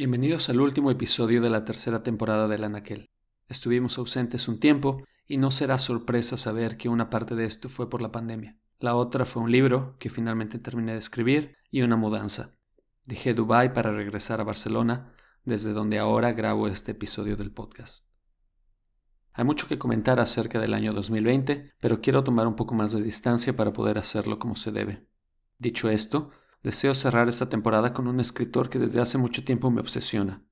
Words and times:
Bienvenidos 0.00 0.48
al 0.48 0.62
último 0.62 0.90
episodio 0.90 1.42
de 1.42 1.50
la 1.50 1.66
tercera 1.66 2.02
temporada 2.02 2.48
del 2.48 2.64
Anaquel. 2.64 3.10
Estuvimos 3.50 3.98
ausentes 3.98 4.48
un 4.48 4.58
tiempo 4.58 5.04
y 5.26 5.36
no 5.36 5.50
será 5.50 5.76
sorpresa 5.76 6.38
saber 6.38 6.78
que 6.78 6.88
una 6.88 7.10
parte 7.10 7.34
de 7.34 7.44
esto 7.44 7.68
fue 7.68 7.90
por 7.90 8.00
la 8.00 8.10
pandemia. 8.10 8.56
La 8.78 8.94
otra 8.94 9.26
fue 9.26 9.42
un 9.42 9.52
libro 9.52 9.96
que 9.98 10.08
finalmente 10.08 10.58
terminé 10.58 10.92
de 10.92 10.98
escribir 11.00 11.54
y 11.70 11.82
una 11.82 11.96
mudanza. 11.96 12.56
Dejé 13.04 13.34
Dubai 13.34 13.74
para 13.74 13.92
regresar 13.92 14.40
a 14.40 14.44
Barcelona, 14.44 15.12
desde 15.44 15.74
donde 15.74 15.98
ahora 15.98 16.32
grabo 16.32 16.66
este 16.66 16.92
episodio 16.92 17.36
del 17.36 17.52
podcast. 17.52 18.08
Hay 19.34 19.44
mucho 19.44 19.68
que 19.68 19.78
comentar 19.78 20.18
acerca 20.18 20.58
del 20.60 20.72
año 20.72 20.94
2020, 20.94 21.74
pero 21.78 22.00
quiero 22.00 22.24
tomar 22.24 22.46
un 22.46 22.56
poco 22.56 22.74
más 22.74 22.92
de 22.92 23.02
distancia 23.02 23.54
para 23.54 23.74
poder 23.74 23.98
hacerlo 23.98 24.38
como 24.38 24.56
se 24.56 24.72
debe. 24.72 25.06
Dicho 25.58 25.90
esto, 25.90 26.30
deseo 26.62 26.94
cerrar 26.94 27.28
esta 27.28 27.48
temporada 27.48 27.94
con 27.94 28.06
un 28.06 28.20
escritor 28.20 28.68
que 28.68 28.78
desde 28.78 29.00
hace 29.00 29.18
mucho 29.18 29.44
tiempo 29.44 29.70
me 29.70 29.80
obsesiona, 29.80 30.42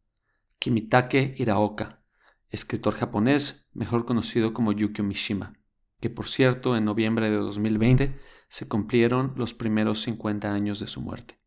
Kimitake 0.58 1.34
Hiraoka, 1.38 2.02
escritor 2.50 2.94
japonés 2.94 3.68
mejor 3.74 4.04
conocido 4.06 4.52
como 4.52 4.72
Yukio 4.72 5.04
Mishima, 5.04 5.54
que 6.00 6.10
por 6.10 6.26
cierto 6.26 6.76
en 6.76 6.84
noviembre 6.84 7.30
de 7.30 7.36
2020 7.36 8.18
se 8.48 8.68
cumplieron 8.68 9.34
los 9.36 9.54
primeros 9.54 10.02
50 10.02 10.52
años 10.52 10.80
de 10.80 10.86
su 10.86 11.00
muerte. 11.00 11.38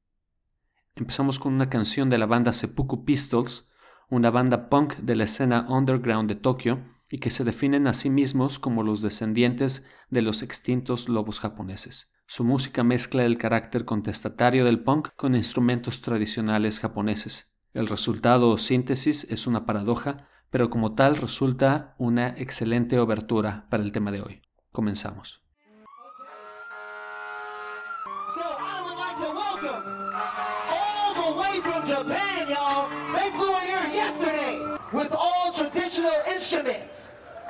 Empezamos 0.95 1.39
con 1.39 1.53
una 1.53 1.69
canción 1.69 2.09
de 2.09 2.17
la 2.17 2.25
banda 2.25 2.53
Seppuku 2.53 3.05
Pistols, 3.05 3.69
una 4.09 4.29
banda 4.29 4.69
punk 4.69 4.95
de 4.97 5.15
la 5.15 5.23
escena 5.23 5.65
underground 5.69 6.29
de 6.29 6.35
Tokio 6.35 6.83
y 7.09 7.19
que 7.19 7.29
se 7.29 7.43
definen 7.43 7.87
a 7.87 7.93
sí 7.93 8.09
mismos 8.09 8.59
como 8.59 8.83
los 8.83 9.01
descendientes 9.01 9.87
de 10.09 10.21
los 10.21 10.41
extintos 10.41 11.09
lobos 11.09 11.39
japoneses. 11.39 12.11
Su 12.33 12.45
música 12.45 12.85
mezcla 12.85 13.25
el 13.25 13.37
carácter 13.37 13.83
contestatario 13.83 14.63
del 14.63 14.81
punk 14.81 15.09
con 15.17 15.35
instrumentos 15.35 15.99
tradicionales 15.99 16.79
japoneses. 16.79 17.57
El 17.73 17.87
resultado 17.87 18.51
o 18.51 18.57
síntesis 18.57 19.27
es 19.29 19.47
una 19.47 19.65
paradoja, 19.65 20.29
pero 20.49 20.69
como 20.69 20.95
tal 20.95 21.17
resulta 21.17 21.93
una 21.97 22.29
excelente 22.29 22.97
obertura 22.99 23.67
para 23.69 23.83
el 23.83 23.91
tema 23.91 24.13
de 24.13 24.21
hoy. 24.21 24.41
Comenzamos. 24.71 25.43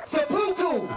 Seppuku! 0.04 0.88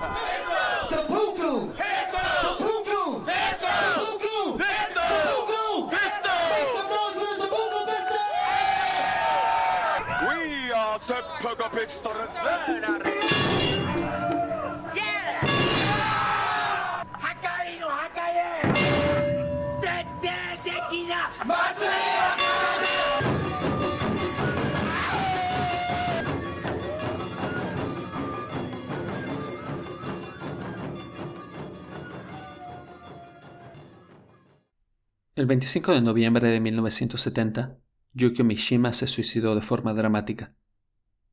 El 35.36 35.46
25 35.46 35.92
de 35.92 36.00
noviembre 36.00 36.48
de 36.48 36.62
1970, 36.62 37.78
Yukio 38.14 38.46
Mishima 38.46 38.94
se 38.94 39.08
suicidó 39.08 39.56
de 39.56 39.62
forma 39.62 39.94
dramática. 39.94 40.54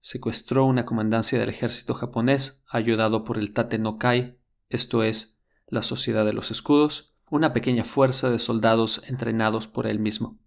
Secuestró 0.04 0.64
una 0.64 0.84
comandancia 0.84 1.38
del 1.38 1.48
ejército 1.48 1.94
japonés 1.94 2.64
ayudado 2.68 3.22
por 3.22 3.38
el 3.38 3.52
Tate 3.52 3.78
no 3.78 3.98
Kai, 3.98 4.36
esto 4.68 5.04
es, 5.04 5.38
la 5.68 5.80
Sociedad 5.80 6.24
de 6.24 6.32
los 6.32 6.50
Escudos, 6.50 7.14
una 7.30 7.52
pequeña 7.52 7.84
fuerza 7.84 8.28
de 8.28 8.40
soldados 8.40 9.00
entrenados 9.06 9.68
por 9.68 9.86
él 9.86 10.00
mismo. 10.00 10.40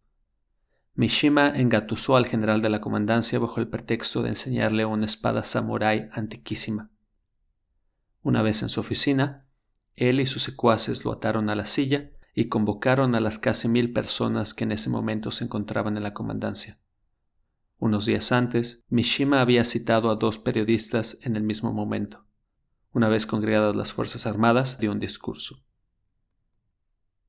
Mishima 0.94 1.48
engatusó 1.56 2.18
al 2.18 2.26
general 2.26 2.62
de 2.62 2.70
la 2.70 2.82
comandancia 2.82 3.40
bajo 3.40 3.62
el 3.62 3.70
pretexto 3.70 4.24
de 4.24 4.30
enseñarle 4.30 4.84
una 4.84 5.06
espada 5.06 5.46
samurái 5.46 6.10
antiquísima. 6.12 6.92
Una 8.24 8.42
vez 8.42 8.62
en 8.62 8.68
su 8.68 8.82
oficina, 8.82 9.48
él 9.96 10.20
y 10.20 10.26
sus 10.26 10.44
secuaces 10.44 11.06
lo 11.06 11.14
ataron 11.14 11.50
a 11.50 11.56
la 11.56 11.66
silla 11.66 12.12
y 12.34 12.50
convocaron 12.50 13.16
a 13.16 13.22
las 13.22 13.40
casi 13.40 13.70
mil 13.70 13.94
personas 13.94 14.54
que 14.54 14.66
en 14.66 14.74
ese 14.74 14.90
momento 14.90 15.32
se 15.32 15.46
encontraban 15.46 15.96
en 15.96 16.04
la 16.04 16.14
comandancia. 16.14 16.78
Unos 17.80 18.06
días 18.06 18.32
antes, 18.32 18.86
Mishima 18.90 19.42
había 19.42 19.66
citado 19.66 20.10
a 20.10 20.16
dos 20.16 20.40
periodistas 20.40 21.18
en 21.22 21.36
el 21.36 21.44
mismo 21.44 21.74
momento. 21.74 22.26
Una 22.92 23.10
vez 23.10 23.26
congregadas 23.26 23.76
las 23.76 23.92
Fuerzas 23.92 24.26
Armadas, 24.26 24.80
dio 24.80 24.92
un 24.92 25.00
discurso. 25.00 25.64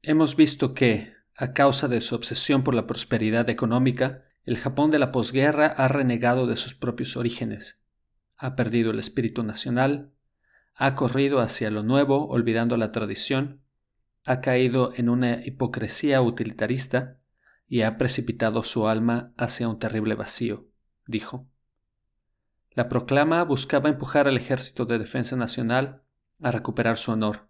Hemos 0.02 0.36
visto 0.36 0.72
que, 0.74 1.14
a 1.34 1.52
causa 1.52 1.88
de 1.88 2.00
su 2.00 2.14
obsesión 2.14 2.62
por 2.62 2.74
la 2.74 2.86
prosperidad 2.86 3.50
económica, 3.50 4.24
el 4.44 4.56
Japón 4.56 4.90
de 4.90 5.00
la 5.00 5.10
posguerra 5.10 5.66
ha 5.66 5.88
renegado 5.88 6.46
de 6.46 6.56
sus 6.56 6.74
propios 6.74 7.16
orígenes, 7.16 7.80
ha 8.36 8.54
perdido 8.54 8.92
el 8.92 9.00
espíritu 9.00 9.42
nacional, 9.42 10.12
ha 10.74 10.94
corrido 10.94 11.40
hacia 11.40 11.70
lo 11.70 11.82
nuevo 11.82 12.28
olvidando 12.28 12.76
la 12.76 12.92
tradición 12.92 13.62
ha 14.26 14.40
caído 14.40 14.92
en 14.96 15.08
una 15.08 15.46
hipocresía 15.46 16.20
utilitarista 16.20 17.16
y 17.68 17.82
ha 17.82 17.98
precipitado 17.98 18.62
su 18.62 18.88
alma 18.88 19.32
hacia 19.36 19.68
un 19.68 19.78
terrible 19.78 20.14
vacío, 20.14 20.68
dijo. 21.06 21.48
La 22.70 22.88
proclama 22.88 23.42
buscaba 23.44 23.88
empujar 23.88 24.28
al 24.28 24.36
Ejército 24.36 24.84
de 24.84 24.98
Defensa 24.98 25.36
Nacional 25.36 26.02
a 26.42 26.50
recuperar 26.50 26.96
su 26.96 27.12
honor, 27.12 27.48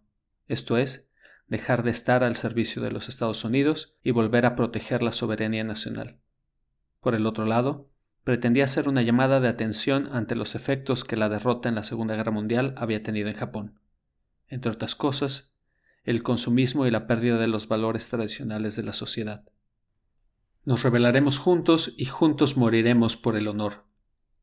esto 0.48 0.78
es, 0.78 1.10
dejar 1.48 1.82
de 1.82 1.90
estar 1.90 2.24
al 2.24 2.36
servicio 2.36 2.82
de 2.82 2.92
los 2.92 3.08
Estados 3.08 3.44
Unidos 3.44 3.96
y 4.02 4.10
volver 4.10 4.46
a 4.46 4.54
proteger 4.54 5.02
la 5.02 5.12
soberanía 5.12 5.64
nacional. 5.64 6.18
Por 7.00 7.14
el 7.14 7.26
otro 7.26 7.44
lado, 7.44 7.90
pretendía 8.24 8.64
hacer 8.64 8.88
una 8.88 9.02
llamada 9.02 9.40
de 9.40 9.48
atención 9.48 10.08
ante 10.12 10.34
los 10.34 10.54
efectos 10.54 11.04
que 11.04 11.16
la 11.16 11.28
derrota 11.28 11.68
en 11.68 11.76
la 11.76 11.84
Segunda 11.84 12.16
Guerra 12.16 12.32
Mundial 12.32 12.74
había 12.76 13.02
tenido 13.02 13.28
en 13.28 13.36
Japón. 13.36 13.80
Entre 14.48 14.70
otras 14.70 14.94
cosas, 14.94 15.52
el 16.04 16.22
consumismo 16.22 16.86
y 16.86 16.90
la 16.90 17.06
pérdida 17.06 17.38
de 17.38 17.48
los 17.48 17.68
valores 17.68 18.08
tradicionales 18.08 18.76
de 18.76 18.82
la 18.82 18.92
sociedad. 18.92 19.44
Nos 20.66 20.82
rebelaremos 20.82 21.38
juntos 21.38 21.94
y 21.96 22.06
juntos 22.06 22.56
moriremos 22.56 23.16
por 23.16 23.36
el 23.36 23.46
honor, 23.46 23.84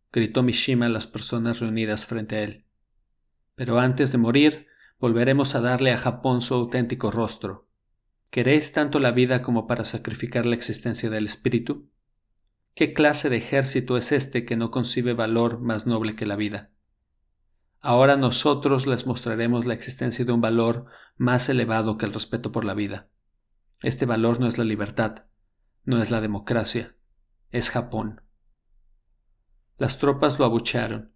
gritó 0.09 0.41
Mishima 0.41 0.85
a 0.85 0.89
las 0.89 1.05
personas 1.05 1.59
reunidas 1.59 2.05
frente 2.05 2.37
a 2.37 2.43
él. 2.43 2.65
Pero 3.55 3.77
antes 3.77 4.13
de 4.13 4.17
morir, 4.17 4.67
volveremos 4.99 5.53
a 5.53 5.59
darle 5.59 5.91
a 5.91 5.97
Japón 5.97 6.39
su 6.39 6.53
auténtico 6.53 7.11
rostro. 7.11 7.67
¿Queréis 8.29 8.71
tanto 8.71 8.99
la 8.99 9.11
vida 9.11 9.41
como 9.41 9.67
para 9.67 9.83
sacrificar 9.83 10.45
la 10.45 10.55
existencia 10.55 11.09
del 11.09 11.25
espíritu? 11.25 11.89
¿Qué 12.73 12.93
clase 12.93 13.29
de 13.29 13.35
ejército 13.35 13.97
es 13.97 14.13
este 14.13 14.45
que 14.45 14.55
no 14.55 14.71
concibe 14.71 15.13
valor 15.13 15.59
más 15.59 15.85
noble 15.85 16.15
que 16.15 16.25
la 16.25 16.37
vida? 16.37 16.71
Ahora 17.81 18.15
nosotros 18.15 18.87
les 18.87 19.05
mostraremos 19.05 19.65
la 19.65 19.73
existencia 19.73 20.23
de 20.23 20.31
un 20.31 20.39
valor 20.39 20.85
más 21.17 21.49
elevado 21.49 21.97
que 21.97 22.05
el 22.05 22.13
respeto 22.13 22.53
por 22.53 22.63
la 22.63 22.75
vida. 22.75 23.09
Este 23.81 24.05
valor 24.05 24.39
no 24.39 24.47
es 24.47 24.57
la 24.57 24.63
libertad, 24.63 25.25
no 25.85 26.01
es 26.01 26.11
la 26.11 26.21
democracia, 26.21 26.95
es 27.51 27.69
Japón. 27.69 28.21
Las 29.77 29.99
tropas 29.99 30.39
lo 30.39 30.45
abuchearon. 30.45 31.13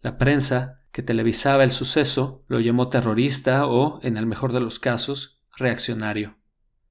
La 0.00 0.18
prensa, 0.18 0.80
que 0.90 1.02
televisaba 1.02 1.64
el 1.64 1.70
suceso, 1.70 2.44
lo 2.48 2.60
llamó 2.60 2.88
terrorista 2.88 3.66
o, 3.66 4.00
en 4.02 4.16
el 4.16 4.26
mejor 4.26 4.52
de 4.52 4.60
los 4.60 4.78
casos, 4.78 5.42
reaccionario. 5.56 6.38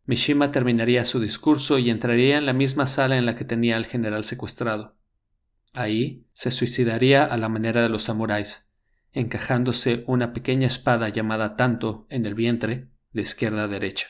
Mishima 0.06 0.52
terminaría 0.52 1.06
su 1.06 1.20
discurso 1.20 1.78
y 1.78 1.90
entraría 1.90 2.38
en 2.38 2.46
la 2.46 2.54
misma 2.54 2.88
sala 2.88 3.18
en 3.18 3.26
la 3.26 3.36
que 3.36 3.46
tenía 3.46 3.78
al 3.78 3.86
general 3.86 4.24
secuestrado. 4.24 4.98
Ahí 5.74 6.28
se 6.34 6.52
suicidaría 6.52 7.24
a 7.24 7.38
la 7.38 7.50
manera 7.50 7.82
de 7.82 7.90
los 7.90 8.04
samuráis, 8.04 8.72
encajándose 9.12 10.04
una 10.08 10.34
pequeña 10.34 10.68
espada 10.68 11.10
llamada 11.10 11.56
tanto 11.56 12.06
en 12.10 12.26
el 12.26 12.36
vientre, 12.36 12.90
de 13.12 13.22
izquierda 13.22 13.64
a 13.64 13.68
derecha. 13.68 14.08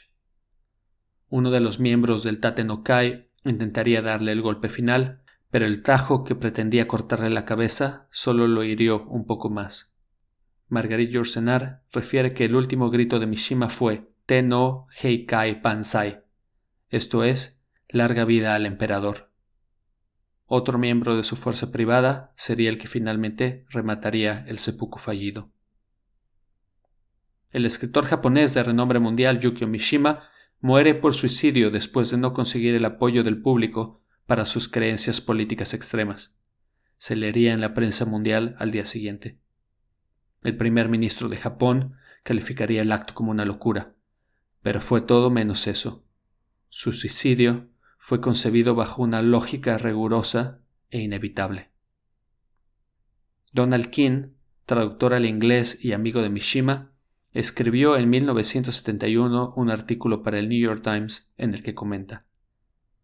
Uno 1.36 1.50
de 1.50 1.62
los 1.62 1.80
miembros 1.80 2.22
del 2.22 2.40
Tate 2.40 2.64
no 2.64 2.84
Kai 2.84 3.28
intentaría 3.44 4.04
darle 4.04 4.32
el 4.34 4.44
golpe 4.44 4.70
final, 4.70 5.24
pero 5.50 5.66
el 5.66 5.82
tajo 5.82 6.24
que 6.24 6.36
pretendía 6.36 6.88
cortarle 6.88 7.32
la 7.32 7.44
cabeza 7.44 8.08
solo 8.12 8.48
lo 8.48 8.64
hirió 8.64 9.08
un 9.08 9.26
poco 9.26 9.50
más. 9.50 9.98
Marguerite 10.68 11.14
Yourcenar 11.14 11.82
refiere 11.92 12.36
que 12.36 12.46
el 12.46 12.56
último 12.56 12.92
grito 12.92 13.20
de 13.20 13.26
Mishima 13.26 13.70
fue 13.70 14.12
Te 14.28 14.44
no 14.44 14.86
Heikai 15.02 15.64
Pansai, 15.64 16.22
esto 16.90 17.24
es, 17.24 17.64
larga 17.90 18.26
vida 18.26 18.54
al 18.54 18.68
emperador. 18.68 19.32
Otro 20.46 20.78
miembro 20.78 21.18
de 21.18 21.24
su 21.24 21.36
fuerza 21.36 21.72
privada 21.72 22.32
sería 22.36 22.70
el 22.70 22.78
que 22.78 22.88
finalmente 22.88 23.66
remataría 23.72 24.46
el 24.48 24.60
seppuku 24.60 25.00
fallido. 25.00 25.50
El 27.50 27.66
escritor 27.66 28.06
japonés 28.06 28.54
de 28.54 28.62
renombre 28.62 29.00
mundial 29.00 29.40
Yukio 29.40 29.68
Mishima 29.68 30.30
muere 30.64 30.96
por 30.96 31.14
suicidio 31.14 31.72
después 31.72 32.10
de 32.10 32.16
no 32.16 32.32
conseguir 32.32 32.74
el 32.74 32.86
apoyo 32.86 33.26
del 33.26 33.42
público 33.42 34.02
para 34.26 34.46
sus 34.46 34.70
creencias 34.70 35.20
políticas 35.20 35.74
extremas. 35.74 36.38
Se 36.96 37.18
leería 37.18 37.52
en 37.52 37.60
la 37.60 37.74
prensa 37.74 38.06
mundial 38.06 38.56
al 38.60 38.72
día 38.72 38.86
siguiente. 38.86 39.38
El 40.42 40.56
primer 40.56 40.88
ministro 40.88 41.28
de 41.28 41.36
Japón 41.36 41.98
calificaría 42.24 42.82
el 42.82 42.94
acto 42.94 43.14
como 43.14 43.30
una 43.30 43.44
locura, 43.44 43.96
pero 44.62 44.80
fue 44.80 45.02
todo 45.02 45.30
menos 45.30 45.68
eso. 45.68 46.06
Su 46.70 46.94
suicidio 46.94 47.68
fue 47.98 48.22
concebido 48.22 48.74
bajo 48.74 49.04
una 49.04 49.22
lógica 49.22 49.78
rigurosa 49.78 50.62
e 50.90 51.02
inevitable. 51.02 51.72
Donald 53.52 53.88
King, 53.88 54.30
traductor 54.66 55.14
al 55.14 55.26
inglés 55.26 55.84
y 55.84 55.92
amigo 55.92 56.22
de 56.22 56.30
Mishima, 56.30 56.93
escribió 57.34 57.98
en 57.98 58.10
1971 58.10 59.54
un 59.56 59.70
artículo 59.70 60.24
para 60.24 60.40
el 60.40 60.50
New 60.50 60.60
York 60.60 60.82
Times 60.82 61.34
en 61.38 61.54
el 61.54 61.64
que 61.64 61.74
comenta 61.74 62.26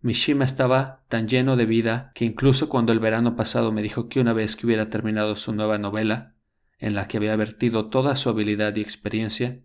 Mishima 0.01 0.45
estaba 0.45 1.03
tan 1.09 1.27
lleno 1.27 1.57
de 1.57 1.65
vida 1.65 2.11
que 2.15 2.23
incluso 2.23 2.69
cuando 2.69 2.93
el 2.93 2.99
verano 2.99 3.35
pasado 3.35 3.73
me 3.73 3.81
dijo 3.81 4.07
que 4.07 4.21
una 4.21 4.31
vez 4.31 4.55
que 4.55 4.65
hubiera 4.65 4.89
terminado 4.89 5.35
su 5.35 5.53
nueva 5.53 5.77
novela, 5.77 6.35
en 6.77 6.95
la 6.95 7.09
que 7.09 7.17
había 7.17 7.35
vertido 7.35 7.89
toda 7.89 8.15
su 8.15 8.29
habilidad 8.29 8.73
y 8.77 8.81
experiencia, 8.81 9.59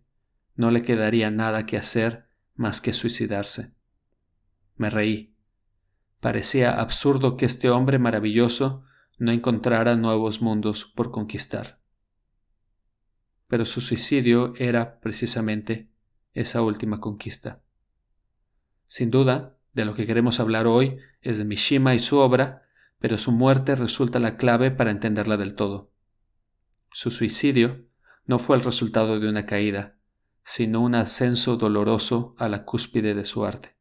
no 0.56 0.72
le 0.72 0.82
quedaría 0.82 1.30
nada 1.30 1.66
que 1.66 1.76
hacer 1.76 2.26
más 2.56 2.80
que 2.80 2.92
suicidarse. 2.92 3.74
Me 4.76 4.90
reí. 4.90 5.36
Parecía 6.18 6.80
absurdo 6.80 7.36
que 7.36 7.46
este 7.46 7.70
hombre 7.70 8.00
maravilloso 8.00 8.82
no 9.18 9.30
encontrara 9.30 9.94
nuevos 9.94 10.42
mundos 10.42 10.84
por 10.84 11.12
conquistar. 11.12 11.78
Pero 13.54 13.64
su 13.64 13.80
suicidio 13.80 14.52
era 14.58 14.98
precisamente 14.98 15.88
esa 16.32 16.60
última 16.62 16.98
conquista. 16.98 17.62
Sin 18.88 19.12
duda, 19.12 19.56
de 19.74 19.84
lo 19.84 19.94
que 19.94 20.08
queremos 20.08 20.40
hablar 20.40 20.66
hoy 20.66 20.96
es 21.20 21.38
de 21.38 21.44
Mishima 21.44 21.94
y 21.94 22.00
su 22.00 22.18
obra, 22.18 22.64
pero 22.98 23.16
su 23.16 23.30
muerte 23.30 23.76
resulta 23.76 24.18
la 24.18 24.36
clave 24.36 24.72
para 24.72 24.90
entenderla 24.90 25.36
del 25.36 25.54
todo. 25.54 25.92
Su 26.90 27.12
suicidio 27.12 27.84
no 28.26 28.40
fue 28.40 28.56
el 28.56 28.64
resultado 28.64 29.20
de 29.20 29.28
una 29.28 29.46
caída, 29.46 29.98
sino 30.42 30.80
un 30.80 30.96
ascenso 30.96 31.56
doloroso 31.56 32.34
a 32.38 32.48
la 32.48 32.64
cúspide 32.64 33.14
de 33.14 33.24
su 33.24 33.44
arte. 33.44 33.76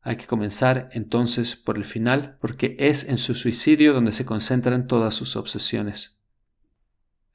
Hay 0.00 0.16
que 0.16 0.26
comenzar 0.26 0.88
entonces 0.94 1.54
por 1.54 1.76
el 1.76 1.84
final, 1.84 2.38
porque 2.40 2.74
es 2.80 3.08
en 3.08 3.18
su 3.18 3.36
suicidio 3.36 3.92
donde 3.92 4.10
se 4.10 4.26
concentran 4.26 4.88
todas 4.88 5.14
sus 5.14 5.36
obsesiones. 5.36 6.18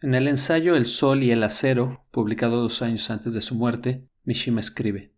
En 0.01 0.13
el 0.13 0.30
ensayo 0.30 0.78
El 0.78 0.86
Sol 0.86 1.24
y 1.24 1.31
el 1.31 1.44
Acero, 1.44 2.06
publicado 2.12 2.62
dos 2.62 2.81
años 2.81 3.12
antes 3.12 3.34
de 3.34 3.42
su 3.42 3.54
muerte, 3.56 4.07
Mishima 4.24 4.62
escribe 4.62 5.12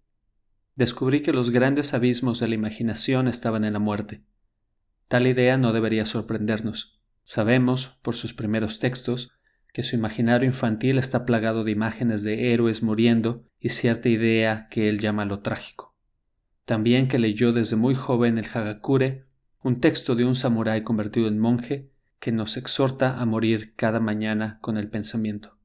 Descubrí 0.75 1.21
que 1.21 1.33
los 1.33 1.51
grandes 1.51 1.93
abismos 1.93 2.39
de 2.39 2.47
la 2.47 2.55
imaginación 2.55 3.27
estaban 3.27 3.63
en 3.63 3.73
la 3.73 3.79
muerte. 3.79 4.23
Tal 5.07 5.27
idea 5.27 5.57
no 5.57 5.71
debería 5.71 6.07
sorprendernos. 6.07 6.99
Sabemos, 7.23 7.99
por 8.01 8.15
sus 8.15 8.33
primeros 8.33 8.79
textos, 8.79 9.31
que 9.71 9.83
su 9.83 9.95
imaginario 9.95 10.47
infantil 10.47 10.97
está 10.97 11.25
plagado 11.25 11.63
de 11.63 11.69
imágenes 11.69 12.23
de 12.23 12.51
héroes 12.51 12.81
muriendo 12.81 13.45
y 13.59 13.69
cierta 13.69 14.09
idea 14.09 14.67
que 14.71 14.89
él 14.89 14.99
llama 14.99 15.25
lo 15.25 15.41
trágico. 15.41 15.95
También 16.65 17.07
que 17.07 17.19
leyó 17.19 17.53
desde 17.53 17.75
muy 17.75 17.93
joven 17.93 18.39
el 18.39 18.47
Hagakure, 18.51 19.27
un 19.61 19.79
texto 19.79 20.15
de 20.15 20.25
un 20.25 20.33
samurái 20.33 20.83
convertido 20.83 21.27
en 21.27 21.37
monje 21.37 21.90
que 22.21 22.31
nos 22.31 22.55
exhorta 22.55 23.19
a 23.19 23.25
morir 23.25 23.73
cada 23.75 23.99
mañana 23.99 24.59
con 24.61 24.77
el 24.77 24.87
pensamiento. 24.89 25.57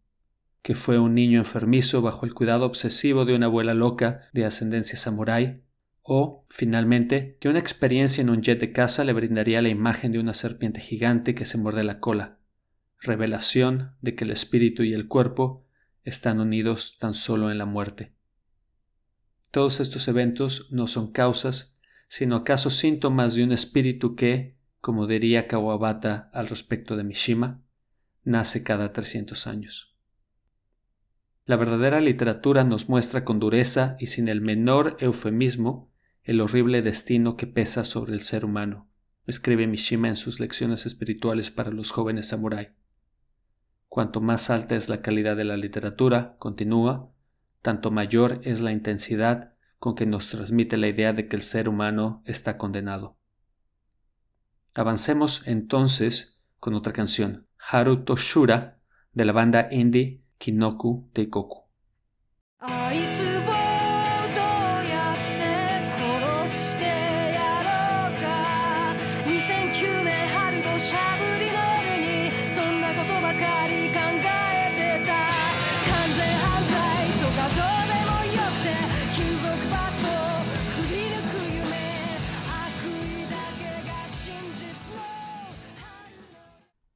Que 0.62 0.74
fue 0.74 0.98
un 0.98 1.14
niño 1.14 1.38
enfermizo 1.38 2.00
bajo 2.00 2.24
el 2.24 2.32
cuidado 2.32 2.64
obsesivo 2.64 3.26
de 3.26 3.36
una 3.36 3.46
abuela 3.46 3.74
loca 3.74 4.22
de 4.32 4.46
ascendencia 4.46 4.96
samurái, 4.96 5.62
o, 6.00 6.46
finalmente, 6.48 7.36
que 7.40 7.50
una 7.50 7.58
experiencia 7.58 8.22
en 8.22 8.30
un 8.30 8.40
jet 8.40 8.58
de 8.58 8.72
caza 8.72 9.04
le 9.04 9.12
brindaría 9.12 9.60
la 9.60 9.68
imagen 9.68 10.12
de 10.12 10.18
una 10.18 10.32
serpiente 10.32 10.80
gigante 10.80 11.34
que 11.34 11.44
se 11.44 11.58
muerde 11.58 11.84
la 11.84 12.00
cola, 12.00 12.38
revelación 13.02 13.94
de 14.00 14.14
que 14.14 14.24
el 14.24 14.30
espíritu 14.30 14.82
y 14.82 14.94
el 14.94 15.08
cuerpo 15.08 15.66
están 16.04 16.40
unidos 16.40 16.96
tan 16.98 17.12
solo 17.12 17.50
en 17.50 17.58
la 17.58 17.66
muerte. 17.66 18.14
Todos 19.50 19.78
estos 19.80 20.08
eventos 20.08 20.68
no 20.70 20.86
son 20.86 21.12
causas, 21.12 21.76
sino 22.08 22.36
acaso 22.36 22.70
síntomas 22.70 23.34
de 23.34 23.44
un 23.44 23.52
espíritu 23.52 24.16
que, 24.16 24.55
como 24.86 25.08
diría 25.08 25.48
Kawabata 25.48 26.30
al 26.32 26.46
respecto 26.46 26.96
de 26.96 27.02
Mishima, 27.02 27.60
nace 28.22 28.62
cada 28.62 28.92
300 28.92 29.48
años. 29.48 29.96
La 31.44 31.56
verdadera 31.56 32.00
literatura 32.00 32.62
nos 32.62 32.88
muestra 32.88 33.24
con 33.24 33.40
dureza 33.40 33.96
y 33.98 34.06
sin 34.06 34.28
el 34.28 34.42
menor 34.42 34.96
eufemismo 35.00 35.90
el 36.22 36.40
horrible 36.40 36.82
destino 36.82 37.36
que 37.36 37.48
pesa 37.48 37.82
sobre 37.82 38.12
el 38.12 38.20
ser 38.20 38.44
humano, 38.44 38.88
escribe 39.26 39.66
Mishima 39.66 40.06
en 40.06 40.14
sus 40.14 40.38
lecciones 40.38 40.86
espirituales 40.86 41.50
para 41.50 41.72
los 41.72 41.90
jóvenes 41.90 42.28
samurái. 42.28 42.68
Cuanto 43.88 44.20
más 44.20 44.50
alta 44.50 44.76
es 44.76 44.88
la 44.88 45.02
calidad 45.02 45.36
de 45.36 45.46
la 45.46 45.56
literatura, 45.56 46.36
continúa, 46.38 47.10
tanto 47.60 47.90
mayor 47.90 48.40
es 48.44 48.60
la 48.60 48.70
intensidad 48.70 49.52
con 49.80 49.96
que 49.96 50.06
nos 50.06 50.28
transmite 50.28 50.76
la 50.76 50.86
idea 50.86 51.12
de 51.12 51.26
que 51.26 51.34
el 51.34 51.42
ser 51.42 51.68
humano 51.68 52.22
está 52.24 52.56
condenado. 52.56 53.16
Avancemos 54.76 55.48
entonces 55.48 56.38
con 56.60 56.74
otra 56.74 56.92
canción, 56.92 57.46
Haru 57.58 58.04
Toshura, 58.04 58.78
de 59.14 59.24
la 59.24 59.32
banda 59.32 59.68
indie 59.70 60.20
Kinoku 60.36 61.08
Teikoku. 61.14 61.64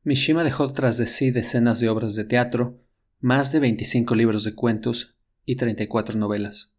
Mishima 0.03 0.45
dejó 0.45 0.73
tras 0.73 0.97
de 0.97 1.07
sí 1.07 1.31
decenas 1.31 1.79
de 1.79 1.91
obras 1.91 2.15
de 2.15 2.25
teatro, 2.25 2.81
más 3.21 3.53
de 3.53 3.61
25 3.61 4.15
libros 4.15 4.45
de 4.45 4.55
cuentos 4.55 5.19
y 5.45 5.57
34 5.57 6.19
novelas. 6.19 6.73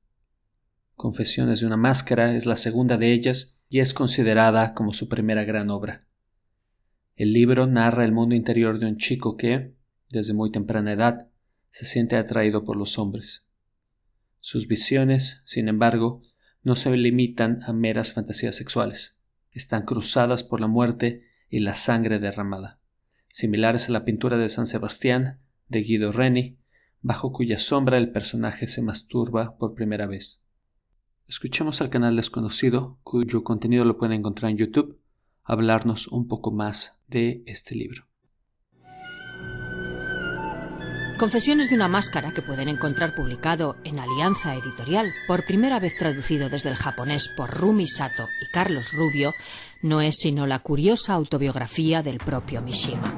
Confesiones 0.95 1.59
de 1.59 1.67
una 1.67 1.77
máscara 1.77 2.35
es 2.35 2.47
la 2.47 2.55
segunda 2.55 2.97
de 2.97 3.13
ellas 3.13 3.61
y 3.69 3.79
es 3.79 3.93
considerada 3.93 4.73
como 4.73 4.91
su 4.93 5.07
primera 5.07 5.43
gran 5.43 5.69
obra. 5.69 6.07
El 7.15 7.31
libro 7.31 7.67
narra 7.67 8.05
el 8.05 8.11
mundo 8.11 8.33
interior 8.33 8.79
de 8.79 8.87
un 8.87 8.97
chico 8.97 9.37
que, 9.37 9.75
desde 10.09 10.33
muy 10.33 10.51
temprana 10.51 10.93
edad, 10.93 11.27
se 11.69 11.85
siente 11.85 12.15
atraído 12.15 12.65
por 12.65 12.75
los 12.75 12.97
hombres. 12.97 13.45
Sus 14.39 14.67
visiones, 14.67 15.43
sin 15.45 15.67
embargo, 15.67 16.23
no 16.63 16.75
se 16.75 16.89
limitan 16.97 17.59
a 17.67 17.71
meras 17.71 18.13
fantasías 18.13 18.55
sexuales, 18.55 19.19
están 19.51 19.85
cruzadas 19.85 20.41
por 20.41 20.59
la 20.59 20.67
muerte 20.67 21.27
y 21.51 21.59
la 21.59 21.75
sangre 21.75 22.17
derramada 22.17 22.80
similares 23.31 23.89
a 23.89 23.91
la 23.91 24.05
pintura 24.05 24.37
de 24.37 24.49
San 24.49 24.67
Sebastián 24.67 25.39
de 25.67 25.81
Guido 25.81 26.11
Reni, 26.11 26.57
bajo 27.01 27.31
cuya 27.31 27.59
sombra 27.59 27.97
el 27.97 28.11
personaje 28.11 28.67
se 28.67 28.81
masturba 28.81 29.57
por 29.57 29.73
primera 29.73 30.07
vez. 30.07 30.43
Escuchemos 31.27 31.81
al 31.81 31.89
canal 31.89 32.15
desconocido, 32.15 32.99
cuyo 33.03 33.43
contenido 33.43 33.85
lo 33.85 33.97
pueden 33.97 34.19
encontrar 34.19 34.51
en 34.51 34.57
YouTube, 34.57 34.99
hablarnos 35.43 36.07
un 36.07 36.27
poco 36.27 36.51
más 36.51 36.99
de 37.07 37.43
este 37.45 37.75
libro. 37.75 38.05
Confesiones 41.21 41.69
de 41.69 41.75
una 41.75 41.87
máscara 41.87 42.31
que 42.31 42.41
pueden 42.41 42.67
encontrar 42.67 43.13
publicado 43.13 43.75
en 43.83 43.99
Alianza 43.99 44.55
Editorial, 44.55 45.13
por 45.27 45.45
primera 45.45 45.79
vez 45.79 45.95
traducido 45.95 46.49
desde 46.49 46.69
el 46.69 46.75
japonés 46.75 47.29
por 47.37 47.51
Rumi 47.51 47.85
Sato 47.85 48.23
y 48.41 48.51
Carlos 48.51 48.91
Rubio, 48.93 49.31
no 49.81 50.01
es 50.01 50.17
sino 50.17 50.47
la 50.47 50.59
curiosa 50.59 51.13
autobiografía 51.13 52.03
del 52.03 52.17
propio 52.17 52.61
Mishima. 52.61 53.13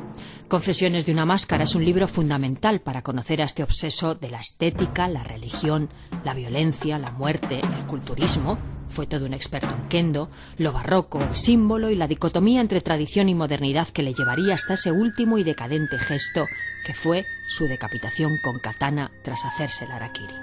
Confesiones 0.48 1.05
de 1.05 1.12
una 1.12 1.25
máscara 1.25 1.63
es 1.63 1.75
un 1.75 1.84
libro 1.84 2.08
fundamental 2.08 2.79
para 2.79 3.01
conocer 3.01 3.41
a 3.41 3.46
este 3.46 3.63
obseso 3.63 4.15
de 4.15 4.29
la 4.29 4.38
estética, 4.38 5.08
la 5.08 5.24
religión, 5.24 5.89
la 6.24 6.34
violencia, 6.34 7.00
la 7.00 7.12
muerte, 7.12 7.60
el 7.60 7.86
culturismo, 7.88 8.58
Fue 8.89 9.08
todo 9.08 9.25
un 9.25 9.34
experto 9.34 9.74
en 9.74 9.88
kendo, 9.88 10.29
lo 10.60 10.72
barroco, 10.72 11.20
el 11.20 11.36
símbolo 11.36 11.89
y 11.89 11.96
la 11.96 12.08
dicotomía 12.08 12.62
entre 12.62 12.79
tradición 12.79 13.27
y 13.27 13.34
modernidad 13.34 13.88
que 13.88 14.03
le 14.03 14.13
llevaría 14.13 14.53
hasta 14.53 14.75
ese 14.75 14.91
último 14.91 15.39
y 15.39 15.43
decadente 15.43 15.98
gesto 15.98 16.46
que 16.86 16.93
fue 16.93 17.25
su 17.50 17.65
decapitación 17.65 18.38
con 18.43 18.60
katana 18.60 19.12
tras 19.24 19.46
hacerse 19.46 19.86
el 19.86 19.91
harakiri. 19.91 20.36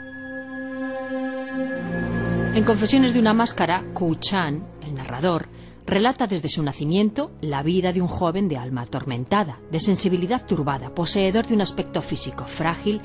En 2.55 2.65
Confesiones 2.65 3.15
de 3.15 3.21
una 3.21 3.35
máscara, 3.35 3.85
Ku 3.95 4.17
Chan, 4.17 4.65
el 4.83 4.95
narrador, 4.95 5.47
relata 5.91 6.29
desde 6.29 6.49
su 6.49 6.63
nacimiento 6.63 7.33
la 7.41 7.65
vida 7.65 7.93
de 7.93 8.01
un 8.01 8.07
joven 8.07 8.49
de 8.49 8.57
alma 8.57 8.83
atormentada, 8.83 9.59
de 9.73 9.81
sensibilidad 9.81 10.47
turbada, 10.47 10.95
poseedor 10.95 11.47
de 11.49 11.55
un 11.55 11.61
aspecto 11.61 12.01
físico 12.01 12.45
frágil, 12.45 13.01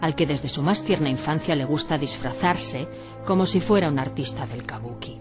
al 0.00 0.14
que 0.14 0.26
desde 0.26 0.48
su 0.48 0.62
más 0.62 0.82
tierna 0.82 1.10
infancia 1.10 1.54
le 1.54 1.66
gusta 1.66 1.98
disfrazarse 1.98 2.88
como 3.26 3.44
si 3.44 3.60
fuera 3.60 3.90
un 3.90 3.98
artista 3.98 4.46
del 4.46 4.64
kabuki, 4.64 5.18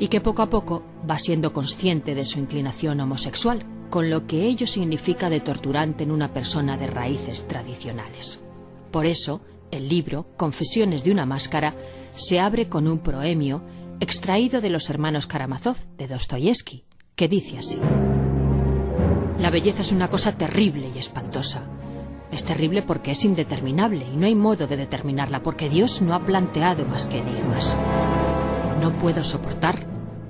y 0.00 0.08
que 0.08 0.22
poco 0.22 0.40
a 0.40 0.48
poco 0.48 0.82
va 1.08 1.18
siendo 1.18 1.52
consciente 1.52 2.14
de 2.14 2.24
su 2.24 2.38
inclinación 2.38 2.98
homosexual, 3.00 3.62
con 3.90 4.08
lo 4.08 4.26
que 4.26 4.44
ello 4.44 4.66
significa 4.66 5.28
de 5.28 5.40
torturante 5.40 6.04
en 6.04 6.10
una 6.10 6.32
persona 6.32 6.78
de 6.78 6.86
raíces 6.86 7.46
tradicionales. 7.46 8.40
Por 8.90 9.04
eso, 9.04 9.42
el 9.70 9.88
libro, 9.88 10.24
Confesiones 10.38 11.04
de 11.04 11.12
una 11.12 11.26
máscara, 11.26 11.74
se 12.12 12.40
abre 12.40 12.70
con 12.70 12.88
un 12.88 12.98
proemio 12.98 13.62
extraído 14.00 14.60
de 14.60 14.70
los 14.70 14.90
hermanos 14.90 15.26
Karamazov 15.26 15.76
de 15.96 16.06
Dostoyevsky, 16.06 16.84
que 17.16 17.28
dice 17.28 17.58
así. 17.58 17.80
La 19.40 19.50
belleza 19.50 19.82
es 19.82 19.92
una 19.92 20.08
cosa 20.08 20.32
terrible 20.32 20.90
y 20.94 20.98
espantosa. 20.98 21.62
Es 22.30 22.44
terrible 22.44 22.82
porque 22.82 23.12
es 23.12 23.24
indeterminable 23.24 24.06
y 24.12 24.16
no 24.16 24.26
hay 24.26 24.34
modo 24.34 24.66
de 24.66 24.76
determinarla 24.76 25.42
porque 25.42 25.68
Dios 25.68 26.02
no 26.02 26.14
ha 26.14 26.24
planteado 26.24 26.84
más 26.84 27.06
que 27.06 27.18
enigmas. 27.18 27.76
No 28.80 28.96
puedo 28.98 29.24
soportar, 29.24 29.86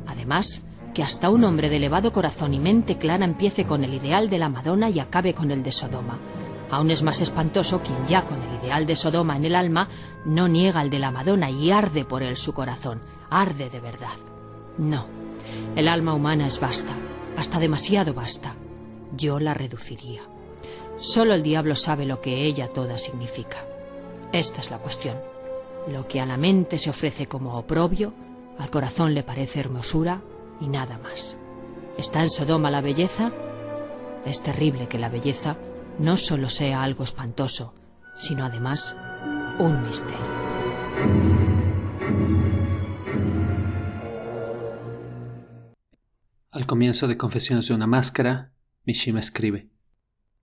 además, 0.07 0.63
que 0.95 1.03
hasta 1.03 1.31
un 1.31 1.45
hombre 1.45 1.69
de 1.69 1.77
elevado 1.77 2.13
corazón 2.13 2.55
y 2.55 2.61
mente 2.61 2.97
clara 2.97 3.25
empiece 3.25 3.67
con 3.67 3.85
el 3.85 3.95
ideal 3.95 4.31
de 4.31 4.39
la 4.39 4.49
Madonna 4.49 4.89
y 4.89 5.01
acabe 5.01 5.35
con 5.35 5.51
el 5.51 5.63
de 5.63 5.73
Sodoma. 5.73 6.19
Aún 6.71 6.91
es 6.91 7.03
más 7.03 7.21
espantoso 7.21 7.83
quien 7.83 8.07
ya 8.07 8.23
con 8.23 8.41
el 8.41 8.63
ideal 8.63 8.87
de 8.87 8.97
Sodoma 8.97 9.37
en 9.37 9.45
el 9.47 9.55
alma 9.55 9.89
no 10.25 10.49
niega 10.49 10.83
el 10.83 10.91
de 10.91 10.99
la 10.99 11.11
Madonna 11.11 11.51
y 11.51 11.71
arde 11.71 12.05
por 12.05 12.23
él 12.23 12.37
su 12.37 12.53
corazón, 12.53 13.01
arde 13.31 13.71
de 13.71 13.81
verdad. 13.81 14.17
No, 14.77 15.07
el 15.77 15.89
alma 15.89 16.15
humana 16.15 16.47
es 16.47 16.61
vasta, 16.61 16.93
hasta 17.37 17.59
demasiado 17.59 18.15
vasta. 18.15 18.55
Yo 19.17 19.41
la 19.41 19.55
reduciría. 19.55 20.23
Solo 20.97 21.35
el 21.35 21.43
diablo 21.43 21.77
sabe 21.77 22.07
lo 22.07 22.21
que 22.21 22.45
ella 22.45 22.69
toda 22.69 22.99
significa. 22.99 23.59
Esta 24.33 24.61
es 24.61 24.71
la 24.71 24.79
cuestión. 24.79 25.17
Lo 25.91 26.07
que 26.07 26.21
a 26.21 26.27
la 26.27 26.37
mente 26.37 26.79
se 26.79 26.91
ofrece 26.91 27.27
como 27.27 27.57
oprobio, 27.57 28.13
al 28.59 28.71
corazón 28.71 29.15
le 29.15 29.23
parece 29.23 29.61
hermosura 29.61 30.21
y 30.61 30.69
nada 30.69 30.99
más. 30.99 31.37
¿Está 31.97 32.23
en 32.23 32.31
Sodoma 32.31 32.71
la 32.71 32.81
belleza? 32.81 33.33
Es 34.27 34.43
terrible 34.43 34.89
que 34.89 34.99
la 34.99 35.09
belleza 35.09 35.57
no 35.99 36.17
solo 36.17 36.51
sea 36.51 36.83
algo 36.83 37.05
espantoso, 37.05 37.73
sino 38.17 38.45
además 38.45 38.97
un 39.59 39.85
misterio. 39.85 41.38
Comienzo 46.69 47.09
de 47.09 47.17
Confesiones 47.17 47.67
de 47.67 47.75
una 47.75 47.87
Máscara, 47.87 48.53
Mishima 48.85 49.21
escribe: 49.21 49.69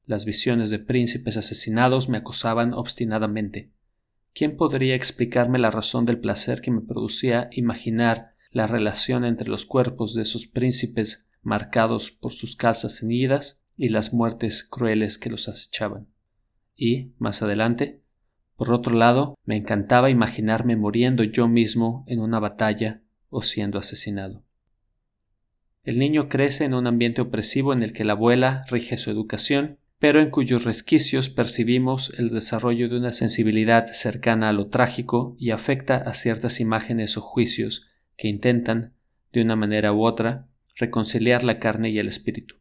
Las 0.08 0.26
visiones 0.26 0.72
de 0.72 0.80
príncipes 0.80 1.38
asesinados 1.38 2.10
me 2.10 2.18
acosaban 2.18 2.74
obstinadamente. 2.74 3.70
¿Quién 4.34 4.58
podría 4.58 4.96
explicarme 4.96 5.60
la 5.60 5.70
razón 5.70 6.04
del 6.06 6.20
placer 6.20 6.62
que 6.62 6.72
me 6.72 6.82
producía 6.82 7.48
imaginar 7.52 8.34
la 8.50 8.66
relación 8.66 9.24
entre 9.24 9.50
los 9.50 9.66
cuerpos 9.66 10.16
de 10.16 10.24
esos 10.24 10.48
príncipes 10.48 11.28
marcados 11.44 12.10
por 12.10 12.34
sus 12.34 12.56
calzas 12.56 12.98
ceñidas 13.00 13.62
y 13.78 13.90
las 13.90 14.12
muertes 14.12 14.64
crueles 14.64 15.20
que 15.20 15.30
los 15.30 15.48
acechaban. 15.48 16.08
Y, 16.76 17.12
más 17.20 17.44
adelante, 17.44 18.02
por 18.56 18.72
otro 18.72 18.96
lado, 18.96 19.38
me 19.46 19.58
encantaba 19.58 20.10
imaginarme 20.10 20.76
muriendo 20.76 21.24
yo 21.24 21.48
mismo 21.48 22.04
en 22.08 22.20
una 22.20 22.40
batalla 22.40 23.04
o 23.30 23.44
siendo 23.44 23.78
asesinado. 23.78 24.45
El 25.86 26.00
niño 26.00 26.30
crece 26.30 26.66
en 26.66 26.74
un 26.74 26.88
ambiente 26.88 27.22
opresivo 27.22 27.72
en 27.72 27.84
el 27.84 27.94
que 27.94 28.04
la 28.04 28.14
abuela 28.14 28.66
rige 28.70 28.98
su 28.98 29.12
educación, 29.12 29.78
pero 30.00 30.20
en 30.20 30.32
cuyos 30.32 30.66
resquicios 30.66 31.30
percibimos 31.30 32.12
el 32.18 32.30
desarrollo 32.30 32.90
de 32.90 32.98
una 32.98 33.14
sensibilidad 33.14 33.94
cercana 33.94 34.50
a 34.50 34.54
lo 34.54 34.68
trágico 34.68 35.36
y 35.40 35.52
afecta 35.52 35.98
a 35.98 36.16
ciertas 36.16 36.60
imágenes 36.60 37.18
o 37.18 37.22
juicios 37.22 37.88
que 38.18 38.28
intentan, 38.28 38.94
de 39.32 39.42
una 39.42 39.56
manera 39.56 39.94
u 39.94 40.04
otra, 40.04 40.48
reconciliar 40.76 41.44
la 41.44 41.60
carne 41.60 41.92
y 41.92 42.00
el 42.00 42.08
espíritu. 42.08 42.56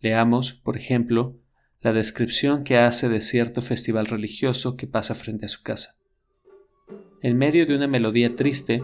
Leamos, 0.00 0.54
por 0.54 0.76
ejemplo, 0.76 1.36
la 1.82 1.92
descripción 1.92 2.64
que 2.64 2.78
hace 2.78 3.10
de 3.10 3.20
cierto 3.20 3.60
festival 3.60 4.06
religioso 4.06 4.76
que 4.76 4.86
pasa 4.86 5.14
frente 5.14 5.44
a 5.44 5.50
su 5.50 5.62
casa. 5.62 5.98
En 7.20 7.36
medio 7.36 7.66
de 7.66 7.76
una 7.76 7.86
melodía 7.86 8.34
triste, 8.34 8.82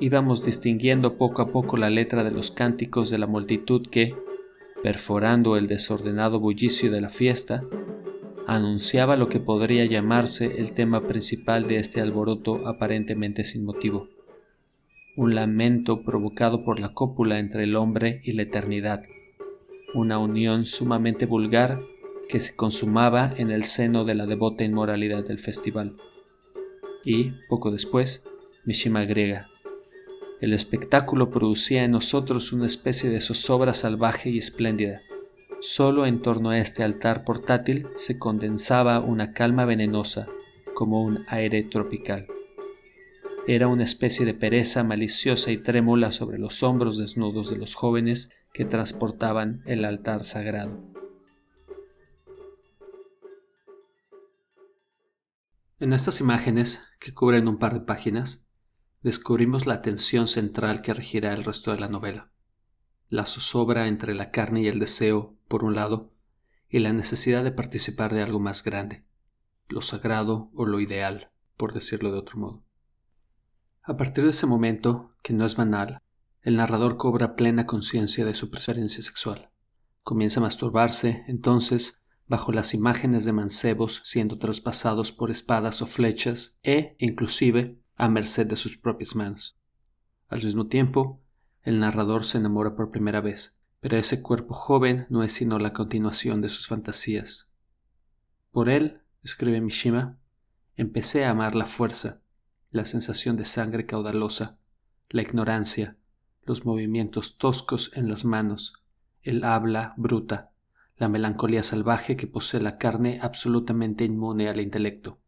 íbamos 0.00 0.44
distinguiendo 0.44 1.16
poco 1.16 1.42
a 1.42 1.46
poco 1.46 1.76
la 1.76 1.90
letra 1.90 2.24
de 2.24 2.30
los 2.30 2.50
cánticos 2.50 3.10
de 3.10 3.18
la 3.18 3.26
multitud 3.26 3.86
que, 3.90 4.14
perforando 4.82 5.56
el 5.56 5.66
desordenado 5.66 6.40
bullicio 6.40 6.90
de 6.90 7.00
la 7.00 7.08
fiesta, 7.08 7.64
anunciaba 8.46 9.16
lo 9.16 9.28
que 9.28 9.40
podría 9.40 9.84
llamarse 9.84 10.58
el 10.58 10.72
tema 10.72 11.06
principal 11.06 11.66
de 11.66 11.76
este 11.76 12.00
alboroto 12.00 12.66
aparentemente 12.66 13.44
sin 13.44 13.64
motivo, 13.64 14.08
un 15.16 15.34
lamento 15.34 16.02
provocado 16.02 16.64
por 16.64 16.80
la 16.80 16.92
cópula 16.92 17.38
entre 17.38 17.64
el 17.64 17.76
hombre 17.76 18.20
y 18.24 18.32
la 18.32 18.42
eternidad, 18.42 19.04
una 19.94 20.18
unión 20.18 20.64
sumamente 20.64 21.24
vulgar 21.24 21.78
que 22.28 22.40
se 22.40 22.54
consumaba 22.54 23.32
en 23.36 23.50
el 23.50 23.64
seno 23.64 24.04
de 24.04 24.14
la 24.14 24.26
devota 24.26 24.64
inmoralidad 24.64 25.24
del 25.24 25.38
festival. 25.38 25.94
Y, 27.04 27.32
poco 27.48 27.70
después, 27.70 28.24
Mishima 28.64 29.00
agrega, 29.00 29.48
el 30.40 30.52
espectáculo 30.52 31.30
producía 31.30 31.84
en 31.84 31.92
nosotros 31.92 32.52
una 32.52 32.66
especie 32.66 33.10
de 33.10 33.20
zozobra 33.20 33.74
salvaje 33.74 34.30
y 34.30 34.38
espléndida. 34.38 35.00
Solo 35.60 36.04
en 36.06 36.20
torno 36.20 36.50
a 36.50 36.58
este 36.58 36.82
altar 36.82 37.24
portátil 37.24 37.86
se 37.96 38.18
condensaba 38.18 39.00
una 39.00 39.32
calma 39.32 39.64
venenosa, 39.64 40.26
como 40.74 41.02
un 41.02 41.24
aire 41.28 41.62
tropical. 41.62 42.26
Era 43.46 43.68
una 43.68 43.84
especie 43.84 44.26
de 44.26 44.34
pereza 44.34 44.84
maliciosa 44.84 45.52
y 45.52 45.58
trémula 45.58 46.12
sobre 46.12 46.38
los 46.38 46.62
hombros 46.62 46.98
desnudos 46.98 47.50
de 47.50 47.56
los 47.56 47.74
jóvenes 47.74 48.30
que 48.52 48.64
transportaban 48.64 49.62
el 49.66 49.84
altar 49.84 50.24
sagrado. 50.24 50.80
En 55.80 55.92
estas 55.92 56.20
imágenes, 56.20 56.80
que 57.00 57.12
cubren 57.12 57.48
un 57.48 57.58
par 57.58 57.74
de 57.74 57.80
páginas, 57.80 58.43
descubrimos 59.04 59.66
la 59.66 59.82
tensión 59.82 60.26
central 60.26 60.80
que 60.80 60.94
regirá 60.94 61.34
el 61.34 61.44
resto 61.44 61.70
de 61.70 61.78
la 61.78 61.88
novela. 61.88 62.30
La 63.10 63.26
zozobra 63.26 63.86
entre 63.86 64.14
la 64.14 64.30
carne 64.30 64.62
y 64.62 64.66
el 64.66 64.78
deseo, 64.78 65.36
por 65.46 65.62
un 65.62 65.74
lado, 65.74 66.10
y 66.70 66.78
la 66.78 66.94
necesidad 66.94 67.44
de 67.44 67.52
participar 67.52 68.14
de 68.14 68.22
algo 68.22 68.40
más 68.40 68.64
grande, 68.64 69.04
lo 69.68 69.82
sagrado 69.82 70.50
o 70.54 70.64
lo 70.64 70.80
ideal, 70.80 71.30
por 71.58 71.74
decirlo 71.74 72.10
de 72.12 72.18
otro 72.18 72.38
modo. 72.38 72.64
A 73.82 73.98
partir 73.98 74.24
de 74.24 74.30
ese 74.30 74.46
momento, 74.46 75.10
que 75.22 75.34
no 75.34 75.44
es 75.44 75.54
banal, 75.54 76.00
el 76.40 76.56
narrador 76.56 76.96
cobra 76.96 77.36
plena 77.36 77.66
conciencia 77.66 78.24
de 78.24 78.34
su 78.34 78.50
preferencia 78.50 79.02
sexual. 79.02 79.50
Comienza 80.02 80.40
a 80.40 80.44
masturbarse, 80.44 81.24
entonces, 81.28 82.00
bajo 82.26 82.52
las 82.52 82.72
imágenes 82.72 83.26
de 83.26 83.34
mancebos 83.34 84.00
siendo 84.02 84.38
traspasados 84.38 85.12
por 85.12 85.30
espadas 85.30 85.82
o 85.82 85.86
flechas 85.86 86.58
e, 86.62 86.96
inclusive, 86.98 87.83
a 87.96 88.08
merced 88.08 88.46
de 88.46 88.56
sus 88.56 88.76
propias 88.76 89.14
manos. 89.14 89.56
Al 90.28 90.42
mismo 90.42 90.66
tiempo, 90.66 91.20
el 91.62 91.80
narrador 91.80 92.24
se 92.24 92.38
enamora 92.38 92.74
por 92.74 92.90
primera 92.90 93.20
vez, 93.20 93.56
pero 93.80 93.96
ese 93.96 94.22
cuerpo 94.22 94.54
joven 94.54 95.06
no 95.10 95.22
es 95.22 95.32
sino 95.32 95.58
la 95.58 95.72
continuación 95.72 96.40
de 96.40 96.48
sus 96.48 96.66
fantasías. 96.66 97.48
Por 98.50 98.68
él, 98.68 99.00
escribe 99.22 99.60
Mishima, 99.60 100.18
empecé 100.76 101.24
a 101.24 101.30
amar 101.30 101.54
la 101.54 101.66
fuerza, 101.66 102.20
la 102.70 102.84
sensación 102.84 103.36
de 103.36 103.44
sangre 103.44 103.86
caudalosa, 103.86 104.58
la 105.08 105.22
ignorancia, 105.22 105.96
los 106.42 106.64
movimientos 106.64 107.38
toscos 107.38 107.90
en 107.94 108.08
las 108.08 108.24
manos, 108.24 108.74
el 109.22 109.44
habla 109.44 109.94
bruta, 109.96 110.50
la 110.96 111.08
melancolía 111.08 111.62
salvaje 111.62 112.16
que 112.16 112.26
posee 112.26 112.60
la 112.60 112.78
carne 112.78 113.18
absolutamente 113.22 114.04
inmune 114.04 114.48
al 114.48 114.60
intelecto. 114.60 115.18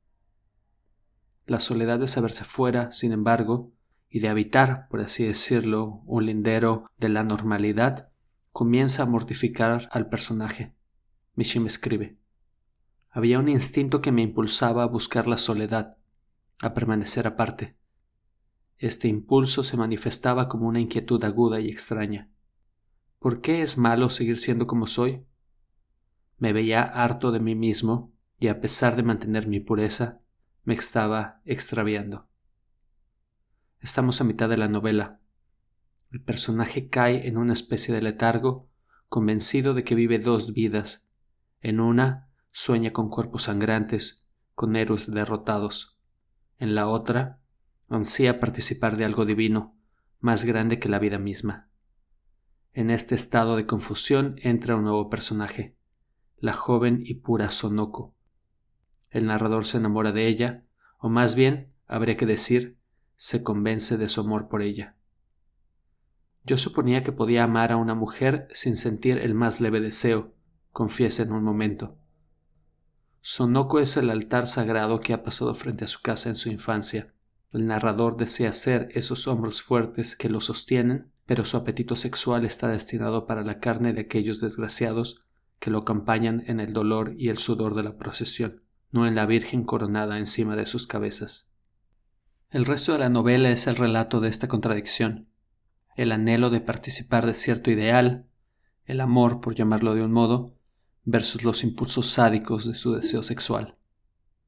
La 1.46 1.60
soledad 1.60 2.00
de 2.00 2.08
saberse 2.08 2.44
fuera, 2.44 2.90
sin 2.90 3.12
embargo, 3.12 3.72
y 4.10 4.18
de 4.18 4.28
habitar, 4.28 4.88
por 4.88 5.00
así 5.00 5.24
decirlo, 5.24 6.02
un 6.04 6.26
lindero 6.26 6.90
de 6.98 7.08
la 7.08 7.22
normalidad, 7.22 8.08
comienza 8.50 9.04
a 9.04 9.06
mortificar 9.06 9.88
al 9.92 10.08
personaje. 10.08 10.74
Mishim 11.34 11.66
escribe. 11.66 12.18
Había 13.10 13.38
un 13.38 13.48
instinto 13.48 14.00
que 14.00 14.10
me 14.10 14.22
impulsaba 14.22 14.82
a 14.82 14.86
buscar 14.86 15.26
la 15.26 15.38
soledad, 15.38 15.96
a 16.60 16.74
permanecer 16.74 17.26
aparte. 17.26 17.76
este 18.78 19.08
impulso 19.08 19.64
se 19.64 19.76
manifestaba 19.76 20.48
como 20.48 20.68
una 20.68 20.80
inquietud 20.80 21.22
aguda 21.24 21.60
y 21.60 21.68
extraña. 21.68 22.28
¿Por 23.18 23.40
qué 23.40 23.62
es 23.62 23.78
malo 23.78 24.10
seguir 24.10 24.38
siendo 24.38 24.66
como 24.66 24.86
soy? 24.86 25.24
Me 26.38 26.52
veía 26.52 26.82
harto 26.82 27.32
de 27.32 27.40
mí 27.40 27.54
mismo 27.54 28.12
y 28.38 28.48
a 28.48 28.60
pesar 28.60 28.96
de 28.96 29.02
mantener 29.02 29.46
mi 29.46 29.60
pureza, 29.60 30.20
me 30.66 30.74
estaba 30.74 31.40
extraviando. 31.44 32.26
Estamos 33.78 34.20
a 34.20 34.24
mitad 34.24 34.48
de 34.48 34.56
la 34.56 34.66
novela. 34.66 35.20
El 36.10 36.20
personaje 36.20 36.88
cae 36.88 37.28
en 37.28 37.36
una 37.36 37.52
especie 37.52 37.94
de 37.94 38.02
letargo, 38.02 38.68
convencido 39.08 39.74
de 39.74 39.84
que 39.84 39.94
vive 39.94 40.18
dos 40.18 40.52
vidas. 40.54 41.06
En 41.60 41.78
una 41.78 42.28
sueña 42.50 42.92
con 42.92 43.10
cuerpos 43.10 43.44
sangrantes, 43.44 44.24
con 44.56 44.74
héroes 44.74 45.08
derrotados. 45.08 45.96
En 46.58 46.74
la 46.74 46.88
otra 46.88 47.38
ansía 47.88 48.40
participar 48.40 48.96
de 48.96 49.04
algo 49.04 49.24
divino, 49.24 49.76
más 50.18 50.44
grande 50.44 50.80
que 50.80 50.88
la 50.88 50.98
vida 50.98 51.20
misma. 51.20 51.68
En 52.72 52.90
este 52.90 53.14
estado 53.14 53.54
de 53.54 53.66
confusión 53.66 54.34
entra 54.38 54.74
un 54.74 54.82
nuevo 54.82 55.10
personaje, 55.10 55.76
la 56.38 56.54
joven 56.54 57.02
y 57.04 57.14
pura 57.14 57.52
Sonoko. 57.52 58.15
El 59.10 59.26
narrador 59.26 59.66
se 59.66 59.78
enamora 59.78 60.12
de 60.12 60.26
ella, 60.26 60.64
o 60.98 61.08
más 61.08 61.34
bien, 61.34 61.72
habría 61.86 62.16
que 62.16 62.26
decir, 62.26 62.76
se 63.16 63.42
convence 63.42 63.96
de 63.96 64.08
su 64.08 64.20
amor 64.20 64.48
por 64.48 64.62
ella. 64.62 64.96
Yo 66.44 66.56
suponía 66.56 67.02
que 67.02 67.12
podía 67.12 67.44
amar 67.44 67.72
a 67.72 67.76
una 67.76 67.94
mujer 67.94 68.46
sin 68.50 68.76
sentir 68.76 69.18
el 69.18 69.34
más 69.34 69.60
leve 69.60 69.80
deseo, 69.80 70.32
confiesa 70.72 71.22
en 71.22 71.32
un 71.32 71.42
momento. 71.42 71.96
Sonoko 73.20 73.80
es 73.80 73.96
el 73.96 74.10
altar 74.10 74.46
sagrado 74.46 75.00
que 75.00 75.12
ha 75.12 75.24
pasado 75.24 75.54
frente 75.54 75.84
a 75.84 75.88
su 75.88 76.00
casa 76.00 76.28
en 76.28 76.36
su 76.36 76.48
infancia. 76.48 77.12
El 77.52 77.66
narrador 77.66 78.16
desea 78.16 78.52
ser 78.52 78.88
esos 78.92 79.26
hombros 79.26 79.62
fuertes 79.62 80.14
que 80.14 80.28
lo 80.28 80.40
sostienen, 80.40 81.10
pero 81.26 81.44
su 81.44 81.56
apetito 81.56 81.96
sexual 81.96 82.44
está 82.44 82.68
destinado 82.68 83.26
para 83.26 83.42
la 83.42 83.58
carne 83.58 83.92
de 83.92 84.02
aquellos 84.02 84.40
desgraciados 84.40 85.22
que 85.58 85.70
lo 85.70 85.78
acompañan 85.78 86.44
en 86.46 86.60
el 86.60 86.72
dolor 86.72 87.14
y 87.16 87.30
el 87.30 87.38
sudor 87.38 87.74
de 87.74 87.82
la 87.82 87.96
procesión, 87.96 88.62
no 88.90 89.06
en 89.06 89.14
la 89.14 89.26
Virgen 89.26 89.64
coronada 89.64 90.18
encima 90.18 90.56
de 90.56 90.66
sus 90.66 90.86
cabezas. 90.86 91.46
El 92.50 92.64
resto 92.64 92.92
de 92.92 92.98
la 92.98 93.08
novela 93.08 93.50
es 93.50 93.66
el 93.66 93.76
relato 93.76 94.20
de 94.20 94.28
esta 94.28 94.48
contradicción, 94.48 95.28
el 95.96 96.12
anhelo 96.12 96.50
de 96.50 96.60
participar 96.60 97.26
de 97.26 97.34
cierto 97.34 97.70
ideal, 97.70 98.26
el 98.84 99.00
amor, 99.00 99.40
por 99.40 99.54
llamarlo 99.54 99.94
de 99.94 100.02
un 100.02 100.12
modo, 100.12 100.54
versus 101.04 101.44
los 101.44 101.64
impulsos 101.64 102.06
sádicos 102.08 102.66
de 102.66 102.74
su 102.74 102.92
deseo 102.92 103.22
sexual. 103.22 103.76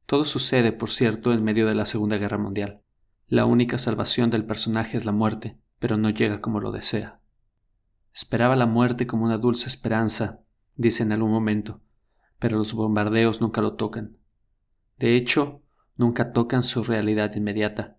Todo 0.06 0.24
sucede, 0.24 0.72
por 0.72 0.90
cierto, 0.90 1.32
en 1.32 1.42
medio 1.44 1.66
de 1.66 1.74
la 1.74 1.86
Segunda 1.86 2.18
Guerra 2.18 2.38
Mundial. 2.38 2.82
La 3.26 3.44
única 3.44 3.78
salvación 3.78 4.30
del 4.30 4.44
personaje 4.44 4.96
es 4.96 5.04
la 5.04 5.12
muerte, 5.12 5.58
pero 5.78 5.96
no 5.96 6.10
llega 6.10 6.40
como 6.40 6.60
lo 6.60 6.72
desea. 6.72 7.20
Esperaba 8.14 8.56
la 8.56 8.66
muerte 8.66 9.06
como 9.06 9.24
una 9.24 9.38
dulce 9.38 9.68
esperanza, 9.68 10.40
dice 10.76 11.02
en 11.02 11.12
algún 11.12 11.30
momento, 11.30 11.80
pero 12.38 12.58
los 12.58 12.72
bombardeos 12.72 13.40
nunca 13.40 13.60
lo 13.60 13.74
tocan. 13.74 14.17
De 14.98 15.14
hecho, 15.16 15.62
nunca 15.96 16.32
tocan 16.32 16.62
su 16.62 16.82
realidad 16.82 17.34
inmediata. 17.34 17.98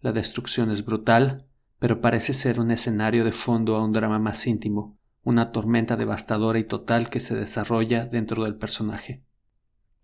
La 0.00 0.12
destrucción 0.12 0.70
es 0.70 0.84
brutal, 0.84 1.46
pero 1.78 2.00
parece 2.00 2.34
ser 2.34 2.60
un 2.60 2.70
escenario 2.70 3.24
de 3.24 3.32
fondo 3.32 3.76
a 3.76 3.84
un 3.84 3.92
drama 3.92 4.18
más 4.18 4.46
íntimo, 4.46 4.98
una 5.22 5.52
tormenta 5.52 5.96
devastadora 5.96 6.58
y 6.58 6.64
total 6.64 7.10
que 7.10 7.20
se 7.20 7.34
desarrolla 7.34 8.06
dentro 8.06 8.44
del 8.44 8.56
personaje. 8.56 9.22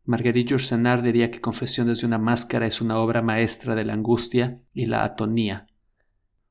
Marguerite 0.05 0.50
Yourcenar 0.50 1.02
diría 1.02 1.31
que 1.31 1.40
Confesiones 1.40 2.00
de 2.00 2.07
una 2.07 2.19
máscara 2.19 2.66
es 2.66 2.81
una 2.81 2.99
obra 2.99 3.23
maestra 3.23 3.75
de 3.75 3.85
la 3.85 3.95
angustia 3.95 4.61
y 4.73 4.87
la 4.87 5.05
atonía. 5.05 5.66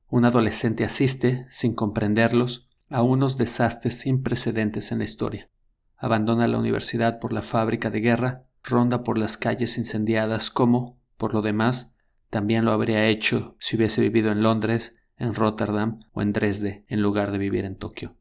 Un 0.08 0.24
adolescente 0.24 0.84
asiste, 0.84 1.46
sin 1.50 1.74
comprenderlos, 1.74 2.68
a 2.88 3.02
unos 3.02 3.38
desastres 3.38 3.98
sin 3.98 4.22
precedentes 4.22 4.92
en 4.92 4.98
la 4.98 5.04
historia. 5.04 5.48
Abandona 5.96 6.46
la 6.48 6.58
universidad 6.58 7.18
por 7.18 7.32
la 7.32 7.42
fábrica 7.42 7.90
de 7.90 8.00
guerra 8.00 8.45
ronda 8.66 9.02
por 9.02 9.16
las 9.16 9.38
calles 9.38 9.78
incendiadas 9.78 10.50
como, 10.50 11.00
por 11.16 11.32
lo 11.32 11.40
demás, 11.40 11.94
también 12.30 12.64
lo 12.64 12.72
habría 12.72 13.06
hecho 13.06 13.56
si 13.58 13.76
hubiese 13.76 14.02
vivido 14.02 14.30
en 14.32 14.42
Londres, 14.42 14.96
en 15.16 15.34
Rotterdam 15.34 16.00
o 16.12 16.20
en 16.20 16.32
Dresde 16.32 16.84
en 16.88 17.00
lugar 17.00 17.30
de 17.30 17.38
vivir 17.38 17.64
en 17.64 17.76
Tokio. 17.76 18.16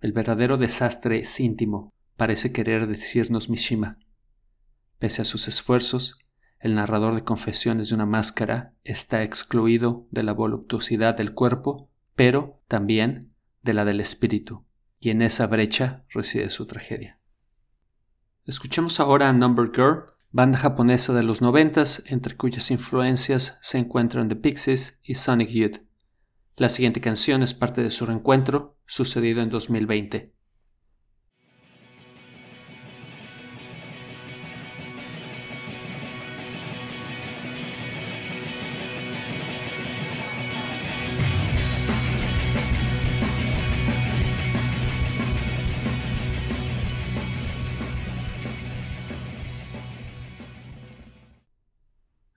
El 0.00 0.12
verdadero 0.12 0.58
desastre 0.58 1.20
es 1.20 1.40
íntimo, 1.40 1.94
parece 2.16 2.52
querer 2.52 2.86
decirnos 2.86 3.48
Mishima. 3.48 3.98
Pese 4.98 5.22
a 5.22 5.24
sus 5.24 5.48
esfuerzos, 5.48 6.18
el 6.60 6.74
narrador 6.74 7.14
de 7.14 7.24
confesiones 7.24 7.88
de 7.88 7.94
una 7.94 8.06
máscara 8.06 8.74
está 8.84 9.22
excluido 9.22 10.06
de 10.10 10.22
la 10.22 10.32
voluptuosidad 10.32 11.16
del 11.16 11.32
cuerpo, 11.32 11.88
pero 12.14 12.60
también 12.68 13.32
de 13.62 13.74
la 13.74 13.84
del 13.84 14.00
espíritu, 14.00 14.64
y 15.00 15.10
en 15.10 15.22
esa 15.22 15.46
brecha 15.46 16.04
reside 16.10 16.50
su 16.50 16.66
tragedia. 16.66 17.18
Escuchemos 18.46 19.00
ahora 19.00 19.30
a 19.30 19.32
Number 19.32 19.70
Girl, 19.74 20.04
banda 20.30 20.58
japonesa 20.58 21.14
de 21.14 21.22
los 21.22 21.40
noventas, 21.40 22.02
entre 22.08 22.36
cuyas 22.36 22.70
influencias 22.70 23.56
se 23.62 23.78
encuentran 23.78 24.28
The 24.28 24.36
Pixies 24.36 25.00
y 25.02 25.14
Sonic 25.14 25.48
Youth. 25.48 25.78
La 26.56 26.68
siguiente 26.68 27.00
canción 27.00 27.42
es 27.42 27.54
parte 27.54 27.82
de 27.82 27.90
su 27.90 28.04
reencuentro, 28.04 28.76
sucedido 28.84 29.40
en 29.40 29.48
2020. 29.48 30.33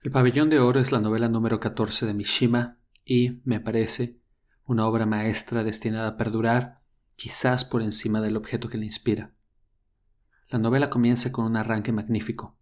El 0.08 0.12
Pabellón 0.12 0.48
de 0.48 0.58
Oro 0.58 0.80
es 0.80 0.90
la 0.90 1.00
novela 1.00 1.28
número 1.28 1.60
14 1.60 2.06
de 2.06 2.14
Mishima 2.14 2.78
y, 3.04 3.42
me 3.44 3.60
parece, 3.60 4.22
una 4.64 4.86
obra 4.86 5.04
maestra 5.04 5.64
destinada 5.64 6.08
a 6.08 6.16
perdurar, 6.16 6.80
quizás 7.14 7.66
por 7.66 7.82
encima 7.82 8.22
del 8.22 8.38
objeto 8.38 8.70
que 8.70 8.78
la 8.78 8.86
inspira. 8.86 9.34
La 10.48 10.58
novela 10.58 10.88
comienza 10.88 11.30
con 11.30 11.44
un 11.44 11.58
arranque 11.58 11.92
magnífico. 11.92 12.56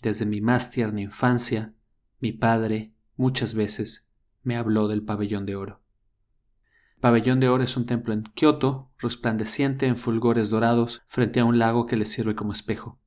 Desde 0.00 0.26
mi 0.26 0.40
más 0.40 0.70
tierna 0.70 1.00
infancia, 1.00 1.74
mi 2.20 2.30
padre, 2.30 2.94
muchas 3.16 3.54
veces, 3.54 4.12
me 4.44 4.54
habló 4.54 4.86
del 4.86 5.02
Pabellón 5.02 5.44
de 5.44 5.56
Oro. 5.56 5.82
Pabellón 7.00 7.40
de 7.40 7.48
Oro 7.48 7.64
es 7.64 7.76
un 7.76 7.86
templo 7.86 8.14
en 8.14 8.22
Kioto, 8.22 8.92
resplandeciente 9.00 9.88
en 9.88 9.96
fulgores 9.96 10.50
dorados 10.50 11.02
frente 11.08 11.40
a 11.40 11.46
un 11.46 11.58
lago 11.58 11.86
que 11.86 11.96
le 11.96 12.04
sirve 12.04 12.36
como 12.36 12.52
espejo. 12.52 13.00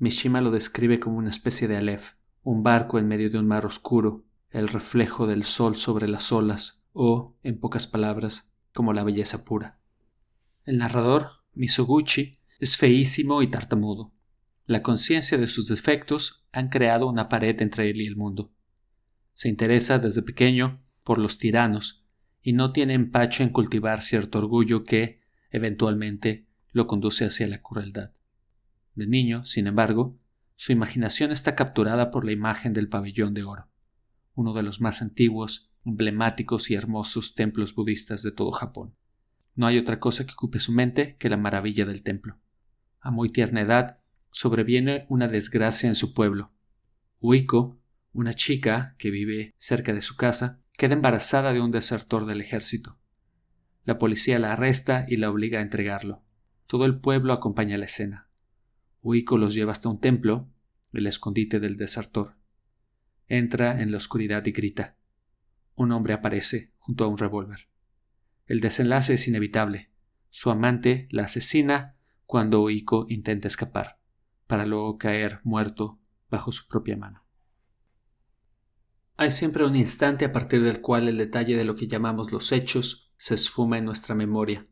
Mishima 0.00 0.40
lo 0.40 0.50
describe 0.50 0.98
como 0.98 1.18
una 1.18 1.30
especie 1.30 1.68
de 1.68 1.76
Aleph, 1.76 2.14
un 2.44 2.62
barco 2.62 2.98
en 2.98 3.08
medio 3.08 3.30
de 3.30 3.38
un 3.38 3.48
mar 3.48 3.66
oscuro, 3.66 4.24
el 4.50 4.68
reflejo 4.68 5.26
del 5.26 5.44
sol 5.44 5.76
sobre 5.76 6.06
las 6.06 6.30
olas, 6.30 6.82
o, 6.92 7.34
en 7.42 7.58
pocas 7.58 7.86
palabras, 7.86 8.52
como 8.72 8.92
la 8.92 9.02
belleza 9.02 9.44
pura. 9.44 9.80
El 10.64 10.78
narrador, 10.78 11.30
Misoguchi, 11.54 12.38
es 12.60 12.76
feísimo 12.76 13.42
y 13.42 13.50
tartamudo. 13.50 14.12
La 14.66 14.82
conciencia 14.82 15.38
de 15.38 15.48
sus 15.48 15.68
defectos 15.68 16.46
han 16.52 16.68
creado 16.68 17.08
una 17.08 17.28
pared 17.28 17.60
entre 17.60 17.90
él 17.90 18.00
y 18.00 18.06
el 18.06 18.16
mundo. 18.16 18.52
Se 19.32 19.48
interesa 19.48 19.98
desde 19.98 20.22
pequeño 20.22 20.78
por 21.04 21.18
los 21.18 21.38
tiranos 21.38 22.04
y 22.42 22.52
no 22.52 22.72
tiene 22.72 22.94
empacho 22.94 23.42
en 23.42 23.48
cultivar 23.48 24.02
cierto 24.02 24.38
orgullo 24.38 24.84
que, 24.84 25.20
eventualmente, 25.50 26.46
lo 26.72 26.86
conduce 26.86 27.24
hacia 27.24 27.48
la 27.48 27.62
crueldad. 27.62 28.12
De 28.94 29.06
niño, 29.06 29.44
sin 29.44 29.66
embargo, 29.66 30.16
su 30.56 30.72
imaginación 30.72 31.32
está 31.32 31.54
capturada 31.54 32.10
por 32.10 32.24
la 32.24 32.32
imagen 32.32 32.72
del 32.72 32.88
pabellón 32.88 33.34
de 33.34 33.44
oro, 33.44 33.68
uno 34.34 34.52
de 34.54 34.62
los 34.62 34.80
más 34.80 35.02
antiguos, 35.02 35.70
emblemáticos 35.84 36.70
y 36.70 36.74
hermosos 36.74 37.34
templos 37.34 37.74
budistas 37.74 38.22
de 38.22 38.32
todo 38.32 38.52
Japón. 38.52 38.94
No 39.54 39.66
hay 39.66 39.78
otra 39.78 40.00
cosa 40.00 40.26
que 40.26 40.32
ocupe 40.32 40.58
su 40.58 40.72
mente 40.72 41.16
que 41.16 41.28
la 41.28 41.36
maravilla 41.36 41.84
del 41.84 42.02
templo. 42.02 42.38
A 43.00 43.10
muy 43.10 43.30
tierna 43.30 43.60
edad 43.60 43.98
sobreviene 44.30 45.06
una 45.08 45.28
desgracia 45.28 45.88
en 45.88 45.94
su 45.94 46.14
pueblo. 46.14 46.52
Uiko, 47.20 47.78
una 48.12 48.34
chica 48.34 48.96
que 48.98 49.10
vive 49.10 49.54
cerca 49.58 49.92
de 49.92 50.02
su 50.02 50.16
casa, 50.16 50.60
queda 50.76 50.94
embarazada 50.94 51.52
de 51.52 51.60
un 51.60 51.70
desertor 51.70 52.26
del 52.26 52.40
ejército. 52.40 52.98
La 53.84 53.98
policía 53.98 54.38
la 54.38 54.52
arresta 54.52 55.06
y 55.08 55.16
la 55.16 55.30
obliga 55.30 55.58
a 55.58 55.62
entregarlo. 55.62 56.22
Todo 56.66 56.86
el 56.86 56.98
pueblo 56.98 57.32
acompaña 57.32 57.78
la 57.78 57.84
escena. 57.84 58.23
Uiko 59.04 59.36
los 59.36 59.54
lleva 59.54 59.72
hasta 59.72 59.90
un 59.90 60.00
templo, 60.00 60.48
el 60.94 61.06
escondite 61.06 61.60
del 61.60 61.76
desertor. 61.76 62.36
Entra 63.28 63.82
en 63.82 63.90
la 63.90 63.98
oscuridad 63.98 64.46
y 64.46 64.52
grita. 64.52 64.96
Un 65.74 65.92
hombre 65.92 66.14
aparece 66.14 66.72
junto 66.78 67.04
a 67.04 67.08
un 67.08 67.18
revólver. 67.18 67.68
El 68.46 68.60
desenlace 68.60 69.12
es 69.12 69.28
inevitable. 69.28 69.90
Su 70.30 70.50
amante 70.50 71.06
la 71.10 71.24
asesina 71.24 71.96
cuando 72.24 72.62
Uiko 72.62 73.04
intenta 73.10 73.46
escapar, 73.46 73.98
para 74.46 74.64
luego 74.64 74.96
caer 74.96 75.40
muerto 75.44 76.00
bajo 76.30 76.50
su 76.50 76.66
propia 76.66 76.96
mano. 76.96 77.26
Hay 79.18 79.32
siempre 79.32 79.66
un 79.66 79.76
instante 79.76 80.24
a 80.24 80.32
partir 80.32 80.62
del 80.62 80.80
cual 80.80 81.08
el 81.08 81.18
detalle 81.18 81.58
de 81.58 81.64
lo 81.64 81.76
que 81.76 81.88
llamamos 81.88 82.32
los 82.32 82.52
hechos 82.52 83.12
se 83.18 83.34
esfuma 83.34 83.76
en 83.76 83.84
nuestra 83.84 84.14
memoria. 84.14 84.66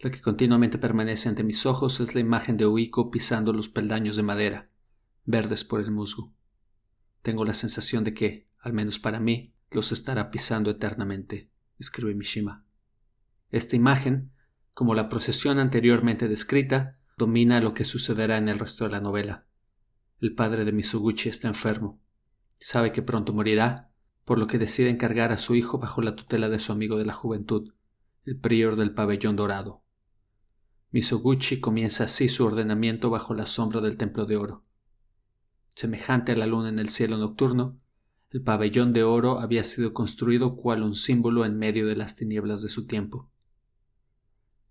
Lo 0.00 0.12
que 0.12 0.20
continuamente 0.20 0.78
permanece 0.78 1.28
ante 1.28 1.42
mis 1.42 1.66
ojos 1.66 1.98
es 1.98 2.14
la 2.14 2.20
imagen 2.20 2.56
de 2.56 2.66
Uiko 2.66 3.10
pisando 3.10 3.52
los 3.52 3.68
peldaños 3.68 4.14
de 4.14 4.22
madera, 4.22 4.68
verdes 5.24 5.64
por 5.64 5.80
el 5.80 5.90
musgo. 5.90 6.32
Tengo 7.22 7.44
la 7.44 7.52
sensación 7.52 8.04
de 8.04 8.14
que, 8.14 8.46
al 8.60 8.74
menos 8.74 9.00
para 9.00 9.18
mí, 9.18 9.54
los 9.72 9.90
estará 9.90 10.30
pisando 10.30 10.70
eternamente, 10.70 11.50
escribe 11.80 12.14
Mishima. 12.14 12.64
Esta 13.50 13.74
imagen, 13.74 14.30
como 14.72 14.94
la 14.94 15.08
procesión 15.08 15.58
anteriormente 15.58 16.28
descrita, 16.28 16.96
domina 17.16 17.60
lo 17.60 17.74
que 17.74 17.84
sucederá 17.84 18.38
en 18.38 18.48
el 18.48 18.60
resto 18.60 18.84
de 18.84 18.90
la 18.90 19.00
novela. 19.00 19.46
El 20.20 20.32
padre 20.36 20.64
de 20.64 20.70
Misoguchi 20.70 21.28
está 21.28 21.48
enfermo. 21.48 22.00
Sabe 22.60 22.92
que 22.92 23.02
pronto 23.02 23.32
morirá, 23.32 23.90
por 24.24 24.38
lo 24.38 24.46
que 24.46 24.58
decide 24.58 24.90
encargar 24.90 25.32
a 25.32 25.38
su 25.38 25.56
hijo 25.56 25.78
bajo 25.78 26.02
la 26.02 26.14
tutela 26.14 26.48
de 26.48 26.60
su 26.60 26.70
amigo 26.70 26.98
de 26.98 27.04
la 27.04 27.14
juventud, 27.14 27.72
el 28.24 28.38
prior 28.38 28.76
del 28.76 28.94
pabellón 28.94 29.34
dorado. 29.34 29.82
Misoguchi 30.90 31.60
comienza 31.60 32.04
así 32.04 32.30
su 32.30 32.46
ordenamiento 32.46 33.10
bajo 33.10 33.34
la 33.34 33.44
sombra 33.44 33.82
del 33.82 33.98
templo 33.98 34.24
de 34.24 34.36
oro. 34.36 34.64
Semejante 35.74 36.32
a 36.32 36.36
la 36.36 36.46
luna 36.46 36.70
en 36.70 36.78
el 36.78 36.88
cielo 36.88 37.18
nocturno, 37.18 37.78
el 38.30 38.42
pabellón 38.42 38.92
de 38.92 39.02
oro 39.02 39.38
había 39.38 39.64
sido 39.64 39.92
construido 39.92 40.56
cual 40.56 40.82
un 40.82 40.94
símbolo 40.94 41.44
en 41.44 41.58
medio 41.58 41.86
de 41.86 41.94
las 41.94 42.16
tinieblas 42.16 42.62
de 42.62 42.70
su 42.70 42.86
tiempo. 42.86 43.30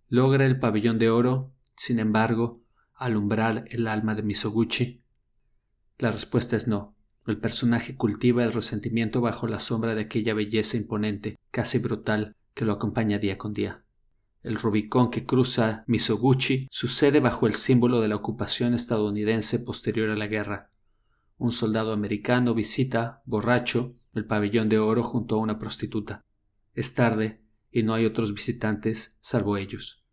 ¿Logra 0.10 0.46
el 0.46 0.60
pabellón 0.60 0.98
de 0.98 1.10
oro, 1.10 1.54
sin 1.76 2.00
embargo, 2.00 2.62
alumbrar 2.96 3.66
el 3.70 3.88
alma 3.88 4.16
de 4.16 4.24
Misoguchi? 4.24 5.04
La 6.00 6.12
respuesta 6.12 6.56
es 6.56 6.68
no. 6.68 6.96
El 7.28 7.40
personaje 7.40 7.96
cultiva 7.96 8.44
el 8.44 8.54
resentimiento 8.54 9.22
bajo 9.22 9.48
la 9.48 9.60
sombra 9.60 9.94
de 9.96 10.02
aquella 10.02 10.34
belleza 10.34 10.78
imponente, 10.78 11.38
casi 11.52 11.78
brutal, 11.78 12.36
que 12.54 12.66
lo 12.66 12.74
acompaña 12.74 13.20
día 13.20 13.38
con 13.38 13.54
día. 13.54 13.84
El 14.44 14.56
Rubicón 14.56 15.10
que 15.10 15.26
cruza 15.26 15.84
Misoguchi 15.88 16.68
sucede 16.70 17.20
bajo 17.20 17.48
el 17.48 17.54
símbolo 17.54 18.02
de 18.02 18.08
la 18.08 18.16
ocupación 18.16 18.74
estadounidense 18.74 19.60
posterior 19.60 20.10
a 20.10 20.16
la 20.16 20.28
guerra. 20.28 20.72
Un 21.38 21.52
soldado 21.52 21.92
americano 21.92 22.54
visita, 22.54 23.22
borracho, 23.26 23.96
el 24.14 24.26
pabellón 24.26 24.70
de 24.70 24.80
oro 24.80 25.04
junto 25.04 25.36
a 25.36 25.40
una 25.40 25.60
prostituta. 25.60 26.24
Es 26.74 26.94
tarde 26.94 27.42
y 27.72 27.84
no 27.84 27.94
hay 27.94 28.06
otros 28.06 28.34
visitantes 28.34 29.18
salvo 29.22 29.58
ellos. 29.58 30.04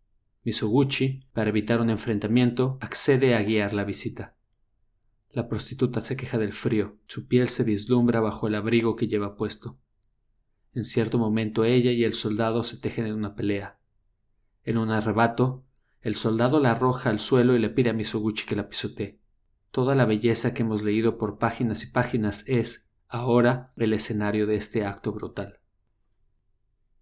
Misoguchi, 0.45 1.27
para 1.33 1.51
evitar 1.51 1.81
un 1.81 1.91
enfrentamiento, 1.91 2.79
accede 2.81 3.35
a 3.35 3.43
guiar 3.43 3.73
la 3.73 3.85
visita. 3.85 4.37
La 5.31 5.49
prostituta 5.49 6.01
se 6.01 6.17
queja 6.17 6.39
del 6.39 6.53
frío, 6.53 6.99
su 7.07 7.27
piel 7.27 7.49
se 7.49 7.65
vislumbra 7.65 8.21
bajo 8.21 8.47
el 8.47 8.55
abrigo 8.55 8.95
que 8.95 9.09
lleva 9.09 9.37
puesto. 9.37 9.79
En 10.75 10.85
cierto 10.85 11.19
momento 11.19 11.65
ella 11.65 11.93
y 11.93 12.05
el 12.05 12.15
soldado 12.15 12.63
se 12.63 12.77
tejen 12.77 13.07
en 13.07 13.15
una 13.15 13.35
pelea. 13.35 13.79
En 14.65 14.79
un 14.79 14.91
arrebato, 14.91 15.65
el 16.01 16.17
soldado 16.17 16.61
la 16.61 16.73
arroja 16.73 17.11
al 17.11 17.19
suelo 17.19 17.55
y 17.55 17.59
le 17.59 17.71
pide 17.71 17.91
a 17.91 17.93
Misoguchi 17.93 18.47
que 18.47 18.57
la 18.57 18.69
pisotee. 18.69 19.19
Toda 19.71 19.95
la 19.95 20.07
belleza 20.07 20.55
que 20.55 20.63
hemos 20.63 20.83
leído 20.83 21.19
por 21.19 21.39
páginas 21.39 21.83
y 21.83 21.87
páginas 21.87 22.45
es, 22.47 22.87
ahora, 23.09 23.73
el 23.77 23.93
escenario 23.93 24.47
de 24.47 24.57
este 24.57 24.85
acto 24.85 25.13
brutal. 25.13 25.61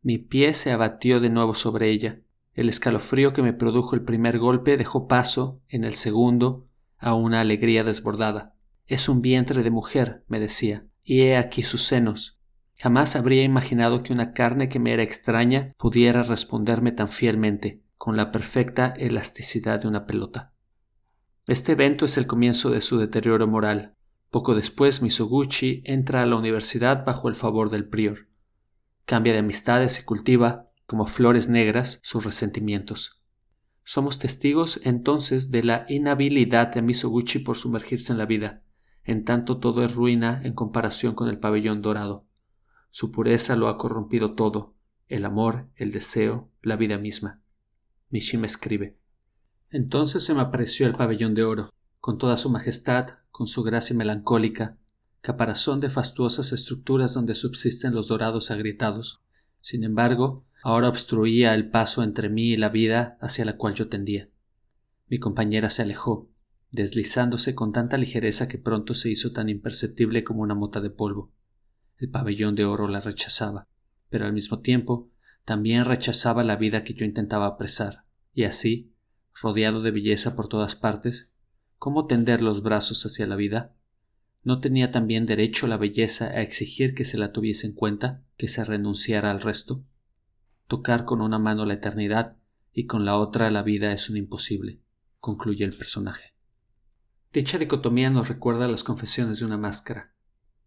Mi 0.03 0.19
pie 0.19 0.55
se 0.55 0.73
abatió 0.73 1.21
de 1.21 1.31
nuevo 1.31 1.55
sobre 1.55 1.91
ella. 1.91 2.21
El 2.55 2.69
escalofrío 2.69 3.33
que 3.33 3.43
me 3.43 3.53
produjo 3.53 3.95
el 3.95 4.03
primer 4.03 4.39
golpe 4.39 4.77
dejó 4.77 5.07
paso, 5.07 5.61
en 5.69 5.85
el 5.85 5.95
segundo, 5.95 6.67
a 6.99 7.15
una 7.15 7.41
alegría 7.41 7.85
desbordada. 7.85 8.55
Es 8.87 9.09
un 9.09 9.23
vientre 9.23 9.63
de 9.63 9.71
mujer, 9.71 10.25
me 10.29 10.41
decía, 10.41 10.87
y 11.05 11.23
he 11.23 11.37
aquí 11.37 11.63
sus 11.63 11.83
senos, 11.83 12.39
Jamás 12.83 13.15
habría 13.15 13.45
imaginado 13.45 14.03
que 14.03 14.13
una 14.13 14.33
carne 14.33 14.69
que 14.69 14.81
me 14.81 14.93
era 14.93 15.05
extraña 15.05 15.73
pudiera 15.79 16.25
responderme 16.25 16.91
tan 16.91 17.07
fielmente, 17.07 17.81
con 17.97 18.17
la 18.17 18.33
perfecta 18.33 18.93
elasticidad 18.97 19.81
de 19.81 19.87
una 19.87 20.05
pelota. 20.05 20.53
Este 21.47 21.73
evento 21.73 22.07
es 22.07 22.17
el 22.17 22.27
comienzo 22.27 22.71
de 22.71 22.81
su 22.81 22.99
deterioro 22.99 23.47
moral. 23.47 23.95
Poco 24.31 24.57
después, 24.57 25.01
Misoguchi 25.01 25.83
entra 25.85 26.25
a 26.25 26.27
la 26.27 26.35
universidad 26.35 27.05
bajo 27.05 27.29
el 27.29 27.37
favor 27.37 27.71
del 27.71 27.89
prior. 27.89 28.27
Cambia 29.07 29.33
de 29.33 29.39
amistades 29.39 30.01
y 30.01 30.05
cultiva, 30.05 30.73
como 30.85 31.07
flores 31.07 31.49
negras, 31.49 32.01
sus 32.03 32.25
resentimientos. 32.25 33.23
Somos 33.85 34.19
testigos 34.19 34.81
entonces 34.83 35.53
de 35.53 35.63
la 35.63 35.87
inhabilidad 35.89 36.75
de 36.75 36.83
Misoguchi 36.83 37.39
por 37.39 37.57
sumergirse 37.57 38.11
en 38.11 38.19
la 38.19 38.27
vida, 38.27 38.65
en 39.05 39.25
tanto 39.25 39.59
todo 39.59 39.85
es 39.85 39.95
ruina 39.95 40.41
en 40.43 40.55
comparación 40.55 41.15
con 41.15 41.29
el 41.29 41.39
pabellón 41.39 41.81
dorado. 41.81 42.27
Su 42.95 43.11
pureza 43.11 43.57
lo 43.57 43.69
ha 43.69 43.79
corrompido 43.79 44.35
todo, 44.35 44.75
el 45.09 45.25
amor, 45.25 45.67
el 45.77 45.93
deseo, 45.93 46.51
la 46.61 46.77
vida 46.77 46.99
misma. 46.99 47.41
Mishima 48.11 48.45
escribe. 48.45 48.99
Entonces 49.71 50.23
se 50.25 50.35
me 50.35 50.43
apareció 50.43 50.87
el 50.87 50.95
pabellón 50.95 51.33
de 51.33 51.43
oro, 51.43 51.71
con 52.01 52.19
toda 52.19 52.37
su 52.37 52.51
majestad, 52.51 53.15
con 53.31 53.47
su 53.47 53.63
gracia 53.63 53.97
melancólica, 53.97 54.77
caparazón 55.23 55.81
de 55.81 55.89
fastuosas 55.89 56.53
estructuras 56.53 57.15
donde 57.15 57.35
subsisten 57.35 57.95
los 57.95 58.09
dorados 58.09 58.51
agrietados. 58.51 59.23
Sin 59.63 59.85
embargo, 59.85 60.45
ahora 60.63 60.91
obstruía 60.91 61.55
el 61.55 61.71
paso 61.71 62.03
entre 62.03 62.29
mí 62.29 62.53
y 62.53 62.57
la 62.59 62.69
vida 62.69 63.17
hacia 63.23 63.47
la 63.47 63.57
cual 63.57 63.73
yo 63.73 63.89
tendía. 63.89 64.29
Mi 65.09 65.19
compañera 65.19 65.71
se 65.71 65.81
alejó, 65.81 66.29
deslizándose 66.71 67.55
con 67.55 67.73
tanta 67.73 67.97
ligereza 67.97 68.49
que 68.49 68.59
pronto 68.59 68.93
se 68.93 69.09
hizo 69.09 69.33
tan 69.33 69.49
imperceptible 69.49 70.25
como 70.25 70.43
una 70.43 70.55
mota 70.55 70.83
de 70.83 70.91
polvo. 70.91 71.33
El 72.03 72.11
pabellón 72.11 72.57
de 72.57 72.65
oro 72.65 72.89
la 72.89 72.99
rechazaba, 72.99 73.69
pero 74.11 74.27
al 74.27 74.33
mismo 74.33 74.59
tiempo 74.59 75.13
también 75.45 75.85
rechazaba 75.85 76.43
la 76.43 76.57
vida 76.57 76.83
que 76.83 76.95
yo 76.95 77.05
intentaba 77.05 77.47
apresar, 77.47 78.03
y 78.35 78.43
así, 78.43 78.93
rodeado 79.41 79.83
de 79.83 79.93
belleza 79.93 80.35
por 80.35 80.49
todas 80.49 80.75
partes, 80.75 81.33
¿cómo 81.79 82.09
tender 82.09 82.43
los 82.43 82.61
brazos 82.61 83.07
hacia 83.07 83.29
la 83.29 83.37
vida? 83.37 83.77
¿No 84.43 84.59
tenía 84.59 84.91
también 84.91 85.27
derecho 85.27 85.69
la 85.69 85.77
belleza 85.77 86.27
a 86.27 86.43
exigir 86.43 86.97
que 86.97 87.05
se 87.05 87.19
la 87.19 87.31
tuviese 87.31 87.69
en 87.69 87.73
cuenta, 87.73 88.25
que 88.37 88.49
se 88.49 88.65
renunciara 88.65 89.31
al 89.31 89.41
resto? 89.41 89.85
Tocar 90.67 91.05
con 91.05 91.21
una 91.21 91.39
mano 91.39 91.67
la 91.67 91.75
eternidad 91.75 92.37
y 92.73 92.87
con 92.87 93.05
la 93.05 93.17
otra 93.17 93.49
la 93.53 93.63
vida 93.63 93.93
es 93.93 94.11
un 94.11 94.17
imposible, 94.17 94.81
concluye 95.21 95.65
el 95.65 95.77
personaje. 95.77 96.35
Dicha 97.33 97.59
dicotomía 97.59 98.11
nos 98.11 98.29
recuerda 98.29 98.67
las 98.67 98.83
confesiones 98.83 99.39
de 99.39 99.45
una 99.45 99.57
máscara. 99.57 100.12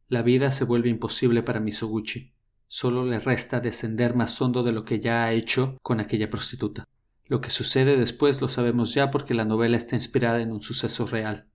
La 0.07 0.21
vida 0.21 0.51
se 0.51 0.65
vuelve 0.65 0.89
imposible 0.89 1.41
para 1.41 1.59
Misoguchi. 1.59 2.33
Solo 2.67 3.05
le 3.05 3.17
resta 3.17 3.59
descender 3.59 4.15
más 4.15 4.39
hondo 4.39 4.61
de 4.61 4.71
lo 4.71 4.85
que 4.85 4.99
ya 4.99 5.23
ha 5.23 5.31
hecho 5.31 5.77
con 5.81 5.99
aquella 5.99 6.29
prostituta. 6.29 6.87
Lo 7.25 7.41
que 7.41 7.49
sucede 7.49 7.97
después 7.97 8.39
lo 8.39 8.47
sabemos 8.47 8.93
ya 8.93 9.09
porque 9.09 9.33
la 9.33 9.45
novela 9.45 9.77
está 9.77 9.95
inspirada 9.95 10.41
en 10.41 10.51
un 10.51 10.61
suceso 10.61 11.07
real. 11.07 11.47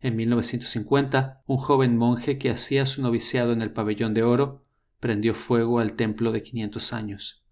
En 0.00 0.14
1950, 0.14 1.42
un 1.46 1.56
joven 1.56 1.96
monje 1.96 2.38
que 2.38 2.50
hacía 2.50 2.86
su 2.86 3.02
noviciado 3.02 3.52
en 3.52 3.60
el 3.60 3.72
pabellón 3.72 4.14
de 4.14 4.22
oro 4.22 4.64
prendió 5.00 5.34
fuego 5.34 5.80
al 5.80 5.94
templo 5.94 6.30
de 6.30 6.44
500 6.44 6.92
años. 6.92 7.42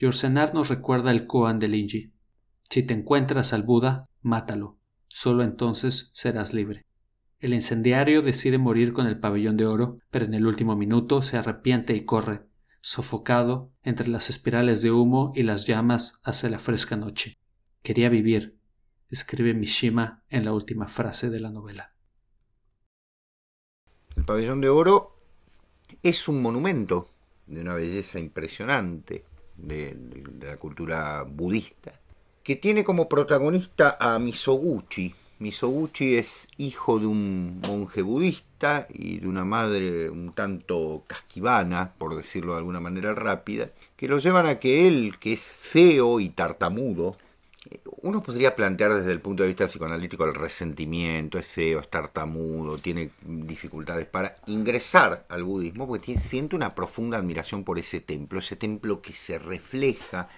Yorsenar 0.00 0.52
nos 0.52 0.68
recuerda 0.68 1.12
el 1.12 1.28
koan 1.28 1.60
de 1.60 1.68
Linji. 1.68 2.12
Si 2.68 2.82
te 2.82 2.92
encuentras 2.92 3.52
al 3.52 3.62
Buda, 3.62 4.08
mátalo. 4.20 4.78
Solo 5.06 5.44
entonces 5.44 6.10
serás 6.12 6.52
libre. 6.54 6.86
El 7.42 7.54
incendiario 7.54 8.22
decide 8.22 8.56
morir 8.56 8.92
con 8.92 9.08
el 9.08 9.18
pabellón 9.18 9.56
de 9.56 9.66
oro, 9.66 9.98
pero 10.12 10.26
en 10.26 10.34
el 10.34 10.46
último 10.46 10.76
minuto 10.76 11.22
se 11.22 11.36
arrepiente 11.36 11.92
y 11.92 12.04
corre, 12.04 12.42
sofocado 12.80 13.72
entre 13.82 14.06
las 14.06 14.30
espirales 14.30 14.80
de 14.80 14.92
humo 14.92 15.32
y 15.34 15.42
las 15.42 15.66
llamas 15.66 16.20
hacia 16.22 16.48
la 16.50 16.60
fresca 16.60 16.96
noche. 16.96 17.40
Quería 17.82 18.08
vivir, 18.10 18.54
escribe 19.10 19.54
Mishima 19.54 20.22
en 20.30 20.44
la 20.44 20.52
última 20.52 20.86
frase 20.86 21.30
de 21.30 21.40
la 21.40 21.50
novela. 21.50 21.90
El 24.14 24.24
pabellón 24.24 24.60
de 24.60 24.68
oro 24.68 25.18
es 26.00 26.28
un 26.28 26.40
monumento 26.42 27.10
de 27.48 27.62
una 27.62 27.74
belleza 27.74 28.20
impresionante 28.20 29.24
de, 29.56 29.96
de 29.96 30.46
la 30.46 30.58
cultura 30.58 31.24
budista, 31.24 32.00
que 32.44 32.54
tiene 32.54 32.84
como 32.84 33.08
protagonista 33.08 33.96
a 33.98 34.16
Misoguchi, 34.20 35.12
Misoguchi 35.42 36.16
es 36.16 36.48
hijo 36.56 36.98
de 36.98 37.06
un 37.06 37.60
monje 37.66 38.00
budista 38.02 38.86
y 38.88 39.18
de 39.18 39.26
una 39.26 39.44
madre 39.44 40.08
un 40.08 40.32
tanto 40.32 41.02
casquivana, 41.06 41.92
por 41.98 42.16
decirlo 42.16 42.52
de 42.52 42.58
alguna 42.58 42.80
manera 42.80 43.14
rápida, 43.14 43.70
que 43.96 44.08
lo 44.08 44.18
llevan 44.18 44.46
a 44.46 44.60
que 44.60 44.86
él, 44.86 45.16
que 45.18 45.32
es 45.32 45.42
feo 45.42 46.20
y 46.20 46.28
tartamudo, 46.28 47.16
uno 48.02 48.22
podría 48.22 48.56
plantear 48.56 48.94
desde 48.94 49.12
el 49.12 49.20
punto 49.20 49.42
de 49.42 49.48
vista 49.48 49.66
psicoanalítico 49.66 50.24
el 50.24 50.34
resentimiento, 50.34 51.38
es 51.38 51.46
feo, 51.46 51.80
es 51.80 51.88
tartamudo, 51.88 52.78
tiene 52.78 53.10
dificultades 53.22 54.06
para 54.06 54.36
ingresar 54.46 55.24
al 55.28 55.44
budismo, 55.44 55.86
porque 55.86 56.18
siente 56.18 56.56
una 56.56 56.74
profunda 56.74 57.18
admiración 57.18 57.64
por 57.64 57.78
ese 57.78 58.00
templo, 58.00 58.38
ese 58.38 58.56
templo 58.56 59.00
que 59.02 59.12
se 59.12 59.38
refleja 59.38 60.28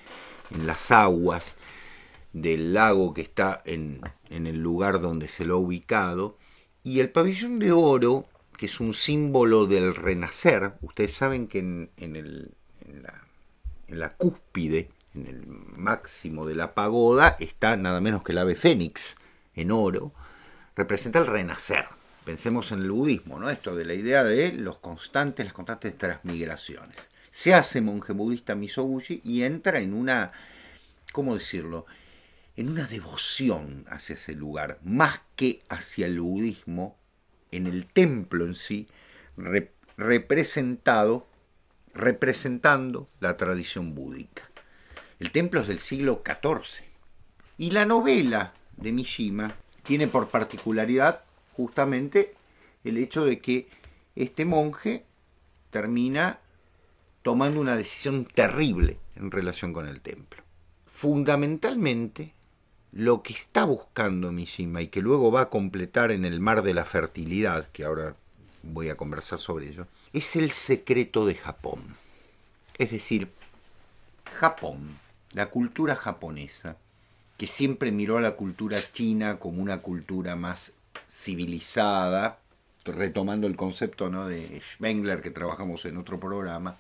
en 0.51 0.67
las 0.67 0.91
aguas, 0.91 1.57
del 2.35 2.75
lago 2.75 3.15
que 3.15 3.23
está 3.23 3.63
en, 3.65 4.03
el 4.29 4.61
lugar 4.61 5.01
donde 5.01 5.29
se 5.29 5.47
lo 5.47 5.55
ha 5.55 5.59
ubicado. 5.59 6.37
Y 6.83 7.01
el 7.01 7.09
pabellón 7.09 7.59
de 7.59 7.73
oro 7.73 8.27
que 8.59 8.67
es 8.67 8.81
un 8.81 8.95
símbolo 8.95 9.67
del 9.67 9.95
renacer. 9.95 10.75
Ustedes 10.83 11.15
saben 11.15 11.49
que 11.49 11.59
en, 11.59 11.91
el, 11.97 12.53
la, 13.03 13.25
en 13.89 13.99
la 13.99 14.15
cúspide, 14.15 14.91
en 15.15 15.27
el 15.27 15.47
máximo 15.47 16.47
de 16.47 16.55
la 16.55 16.75
pagoda, 16.75 17.37
está 17.41 17.77
nada 17.77 18.01
menos 18.01 18.23
que 18.23 18.33
el 18.33 18.39
ave 18.39 18.55
fénix 18.55 19.17
en 19.55 19.71
oro, 19.71 20.13
representa 20.77 21.19
el 21.19 21.27
renacer. 21.27 21.85
Pensemos 22.25 22.73
en 22.73 22.81
el 22.81 22.91
budismo, 22.91 23.39
¿no? 23.39 23.51
Esto 23.51 23.75
de 23.75 23.85
la 23.85 23.95
idea 23.95 24.25
de 24.25 24.53
los 24.53 24.79
constantes, 24.79 25.45
las 25.45 25.55
constantes 25.55 25.97
transmigraciones. 25.99 27.11
Se 27.31 27.55
hace 27.55 27.81
monje 27.81 28.13
budista 28.13 28.55
Misoguchi 28.55 29.21
y 29.25 29.43
entra 29.43 29.81
en 29.81 29.93
una, 29.93 30.33
¿cómo 31.13 31.35
decirlo? 31.35 31.87
En 32.57 32.69
una 32.69 32.87
devoción 32.87 33.85
hacia 33.89 34.15
ese 34.15 34.35
lugar, 34.35 34.79
más 34.85 35.21
que 35.35 35.63
hacia 35.69 36.07
el 36.07 36.21
budismo, 36.21 36.97
en 37.51 37.67
el 37.67 37.87
templo 37.87 38.45
en 38.45 38.55
sí, 38.55 38.87
representado, 39.97 41.27
representando 41.95 43.09
la 43.19 43.37
tradición 43.37 43.95
búdica. 43.97 44.49
El 45.19 45.33
templo 45.33 45.63
es 45.63 45.69
del 45.69 45.81
siglo 45.81 46.23
XIV. 46.25 46.85
Y 47.59 47.71
la 47.73 47.87
novela 47.87 48.55
de 48.77 48.93
Mishima 48.93 49.53
tiene 49.83 50.07
por 50.07 50.29
particularidad 50.29 51.25
justamente 51.57 52.35
el 52.85 52.99
hecho 52.99 53.25
de 53.25 53.41
que 53.41 53.69
este 54.15 54.45
monje 54.45 55.05
termina 55.71 56.39
tomando 57.23 57.61
una 57.61 57.77
decisión 57.77 58.27
terrible 58.27 58.99
en 59.17 59.31
relación 59.31 59.73
con 59.73 59.89
el 59.89 60.01
templo. 60.01 60.43
Fundamentalmente, 60.87 62.35
lo 62.95 63.23
que 63.23 63.33
está 63.33 63.65
buscando 63.65 64.31
Mishima 64.31 64.81
y 64.81 64.87
que 64.87 65.03
luego 65.03 65.33
va 65.33 65.43
a 65.43 65.51
completar 65.51 66.13
en 66.13 66.25
el 66.25 66.39
mar 66.39 66.63
de 66.63 66.75
la 66.75 66.85
fertilidad, 66.85 67.69
que 67.73 67.85
ahora 67.85 68.15
voy 68.63 68.89
a 68.89 68.97
conversar 68.97 69.41
sobre 69.41 69.69
ello, 69.69 69.89
es 70.13 70.37
el 70.37 70.53
secreto 70.53 71.27
de 71.27 71.35
Japón. 71.35 71.97
Es 72.79 72.93
decir, 72.93 73.29
Japón, 74.37 74.97
la 75.33 75.47
cultura 75.47 75.97
japonesa, 75.97 76.77
que 77.37 77.49
siempre 77.49 77.91
miró 77.91 78.17
a 78.17 78.21
la 78.21 78.37
cultura 78.37 78.79
china 78.93 79.41
como 79.41 79.61
una 79.61 79.79
cultura 79.79 80.37
más 80.37 80.73
civilizada, 81.11 82.39
retomando 82.85 83.49
el 83.49 83.57
concepto 83.57 84.09
¿no? 84.09 84.29
de 84.29 84.61
Spengler 84.61 85.21
que 85.21 85.33
trabajamos 85.33 85.85
en 85.85 85.97
otro 85.97 86.21
programa. 86.21 86.77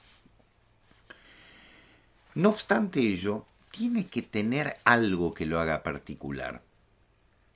No 2.36 2.50
obstante 2.50 3.00
ello, 3.00 3.46
tiene 3.76 4.06
que 4.06 4.22
tener 4.22 4.76
algo 4.84 5.34
que 5.34 5.46
lo 5.46 5.58
haga 5.58 5.82
particular. 5.82 6.62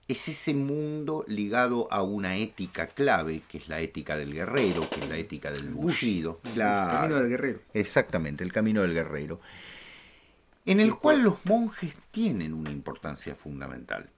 Es 0.08 0.28
ese 0.28 0.54
mundo 0.54 1.24
ligado 1.28 1.86
a 1.92 2.02
una 2.02 2.36
ética 2.36 2.86
clave, 2.86 3.42
que 3.48 3.58
es 3.58 3.68
la 3.68 3.80
ética 3.80 4.16
del 4.16 4.32
guerrero, 4.32 4.88
que 4.88 5.00
es 5.00 5.08
la 5.08 5.16
ética 5.16 5.52
del 5.52 5.68
bullido. 5.68 6.40
El 6.44 6.60
camino 6.60 7.16
del 7.16 7.28
guerrero. 7.28 7.60
Exactamente, 7.74 8.42
el 8.42 8.52
camino 8.52 8.82
del 8.82 8.94
guerrero 8.94 9.40
en 10.68 10.80
el 10.80 10.96
cual 10.96 11.22
los 11.22 11.38
monjes 11.46 11.94
tienen 12.10 12.52
una 12.52 12.70
importancia 12.70 13.34
fundamental. 13.34 14.10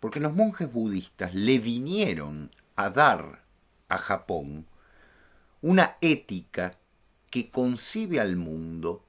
Porque 0.00 0.20
los 0.20 0.34
monjes 0.34 0.72
budistas 0.72 1.34
le 1.34 1.58
vinieron 1.58 2.50
a 2.76 2.88
dar 2.88 3.42
a 3.90 3.98
Japón 3.98 4.64
una 5.60 5.98
ética 6.00 6.78
que 7.28 7.50
concibe 7.50 8.20
al 8.20 8.36
mundo 8.36 9.04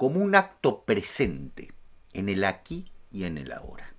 como 0.00 0.20
un 0.20 0.34
acto 0.34 0.82
presente 0.86 1.72
en 2.14 2.30
el 2.30 2.44
aquí 2.44 2.86
y 3.12 3.24
en 3.24 3.36
el 3.36 3.52
ahora. 3.52 3.92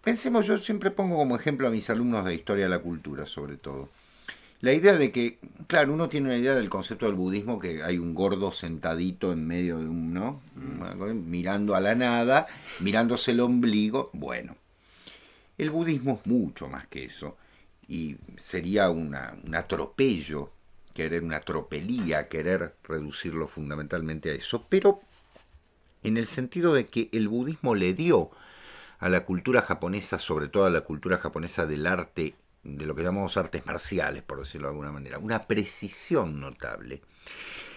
Pensemos, 0.00 0.46
yo 0.46 0.58
siempre 0.58 0.92
pongo 0.92 1.16
como 1.16 1.34
ejemplo 1.34 1.66
a 1.66 1.72
mis 1.72 1.90
alumnos 1.90 2.24
de 2.24 2.36
historia 2.36 2.66
de 2.66 2.70
la 2.70 2.78
cultura, 2.78 3.26
sobre 3.26 3.56
todo 3.56 3.88
la 4.60 4.72
idea 4.72 4.92
de 4.92 5.10
que, 5.10 5.40
claro, 5.66 5.92
uno 5.92 6.08
tiene 6.08 6.28
una 6.28 6.38
idea 6.38 6.54
del 6.54 6.70
concepto 6.70 7.06
del 7.06 7.16
budismo 7.16 7.58
que 7.58 7.82
hay 7.82 7.98
un 7.98 8.14
gordo 8.14 8.52
sentadito 8.52 9.32
en 9.32 9.44
medio 9.44 9.78
de 9.78 9.88
un, 9.88 10.14
¿no? 10.14 10.40
Mm. 10.54 11.28
Mirando 11.28 11.74
a 11.74 11.80
la 11.80 11.96
nada, 11.96 12.46
mirándose 12.78 13.32
el 13.32 13.40
ombligo. 13.40 14.08
Bueno, 14.12 14.54
el 15.58 15.70
budismo 15.70 16.20
es 16.22 16.30
mucho 16.30 16.68
más 16.68 16.86
que 16.86 17.06
eso 17.06 17.36
y 17.88 18.18
sería 18.38 18.88
una, 18.88 19.34
un 19.44 19.52
atropello, 19.56 20.52
querer 20.92 21.22
una 21.22 21.40
tropelía, 21.40 22.28
querer 22.28 22.76
reducirlo 22.84 23.48
fundamentalmente 23.48 24.30
a 24.30 24.34
eso, 24.34 24.66
pero 24.68 25.00
en 26.02 26.16
el 26.16 26.26
sentido 26.26 26.74
de 26.74 26.88
que 26.88 27.08
el 27.12 27.28
budismo 27.28 27.74
le 27.74 27.94
dio 27.94 28.30
a 28.98 29.08
la 29.08 29.24
cultura 29.24 29.62
japonesa, 29.62 30.18
sobre 30.18 30.48
todo 30.48 30.66
a 30.66 30.70
la 30.70 30.82
cultura 30.82 31.18
japonesa 31.18 31.66
del 31.66 31.86
arte 31.86 32.34
de 32.62 32.86
lo 32.86 32.94
que 32.94 33.02
llamamos 33.02 33.36
artes 33.36 33.66
marciales, 33.66 34.22
por 34.22 34.38
decirlo 34.38 34.68
de 34.68 34.72
alguna 34.72 34.92
manera, 34.92 35.18
una 35.18 35.46
precisión 35.46 36.40
notable 36.40 37.02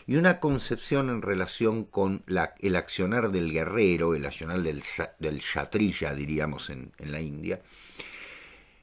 y 0.06 0.18
una 0.18 0.40
concepción 0.40 1.10
en 1.10 1.24
relación 1.24 1.84
con 1.84 2.24
el 2.60 2.76
accionar 2.76 3.32
del 3.32 3.52
guerrero, 3.52 4.14
el 4.14 4.26
accionar 4.26 4.62
del, 4.62 4.84
del 5.20 5.40
shatrilla, 5.40 6.14
diríamos 6.14 6.70
en 6.70 6.92
la 7.00 7.22
India, 7.22 7.62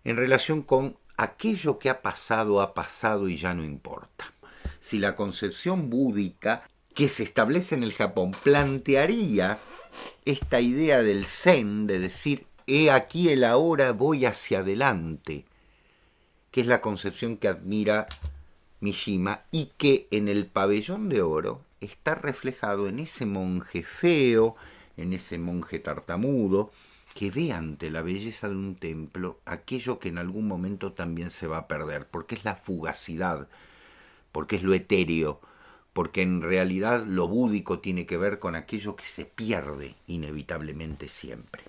en 0.05 0.17
relación 0.17 0.63
con 0.63 0.97
aquello 1.17 1.79
que 1.79 1.91
ha 1.91 2.03
pasado, 2.03 2.61
ha 2.61 2.75
pasado 2.75 3.29
y 3.29 3.37
ya 3.37 3.55
no 3.55 3.65
importa. 3.65 4.33
Si 4.81 4.99
la 4.99 5.15
concepción 5.15 5.91
búdica 5.91 6.65
que 6.95 7.09
se 7.09 7.23
establece 7.23 7.75
en 7.75 7.83
el 7.83 7.93
Japón 7.93 8.33
plantearía 8.43 9.59
esta 10.25 10.61
idea 10.61 11.03
del 11.03 11.27
zen, 11.27 11.87
de 11.87 11.99
decir, 11.99 12.47
he 12.67 12.91
aquí 12.91 13.29
el 13.29 13.45
ahora, 13.45 13.93
voy 13.93 14.25
hacia 14.25 14.61
adelante, 14.61 15.45
que 16.51 16.61
es 16.61 16.67
la 16.67 16.81
concepción 16.81 17.37
que 17.37 17.49
admira 17.49 18.07
Mishima 18.81 19.45
y 19.51 19.67
que 19.77 20.09
en 20.11 20.29
el 20.29 20.47
pabellón 20.47 21.09
de 21.09 21.23
oro 21.23 21.63
está 21.81 22.15
reflejado 22.15 22.89
en 22.89 22.99
ese 22.99 23.27
monje 23.27 23.83
feo, 23.83 24.57
en 24.97 25.13
ese 25.13 25.39
monje 25.39 25.79
tartamudo, 25.79 26.73
que 27.15 27.31
ve 27.31 27.53
ante 27.53 27.91
la 27.91 28.03
belleza 28.03 28.49
de 28.49 28.55
un 28.55 28.77
templo 28.77 29.41
aquello 29.45 29.99
que 29.99 30.09
en 30.09 30.19
algún 30.19 30.47
momento 30.49 30.93
también 30.93 31.31
se 31.31 31.47
va 31.47 31.59
a 31.59 31.69
perder, 31.69 32.09
porque 32.09 32.35
es 32.35 32.45
la 32.45 32.57
fugacidad, 32.57 33.49
porque 34.33 34.57
es 34.57 34.63
lo 34.63 34.75
etéreo, 34.75 35.41
porque 35.93 36.23
en 36.23 36.41
realidad 36.41 37.05
lo 37.07 37.29
búdico 37.29 37.81
tiene 37.81 38.07
que 38.07 38.17
ver 38.17 38.39
con 38.39 38.57
aquello 38.57 38.97
que 38.97 39.07
se 39.07 39.27
pierde 39.27 39.97
inevitablemente 40.07 41.09
siempre. 41.09 41.63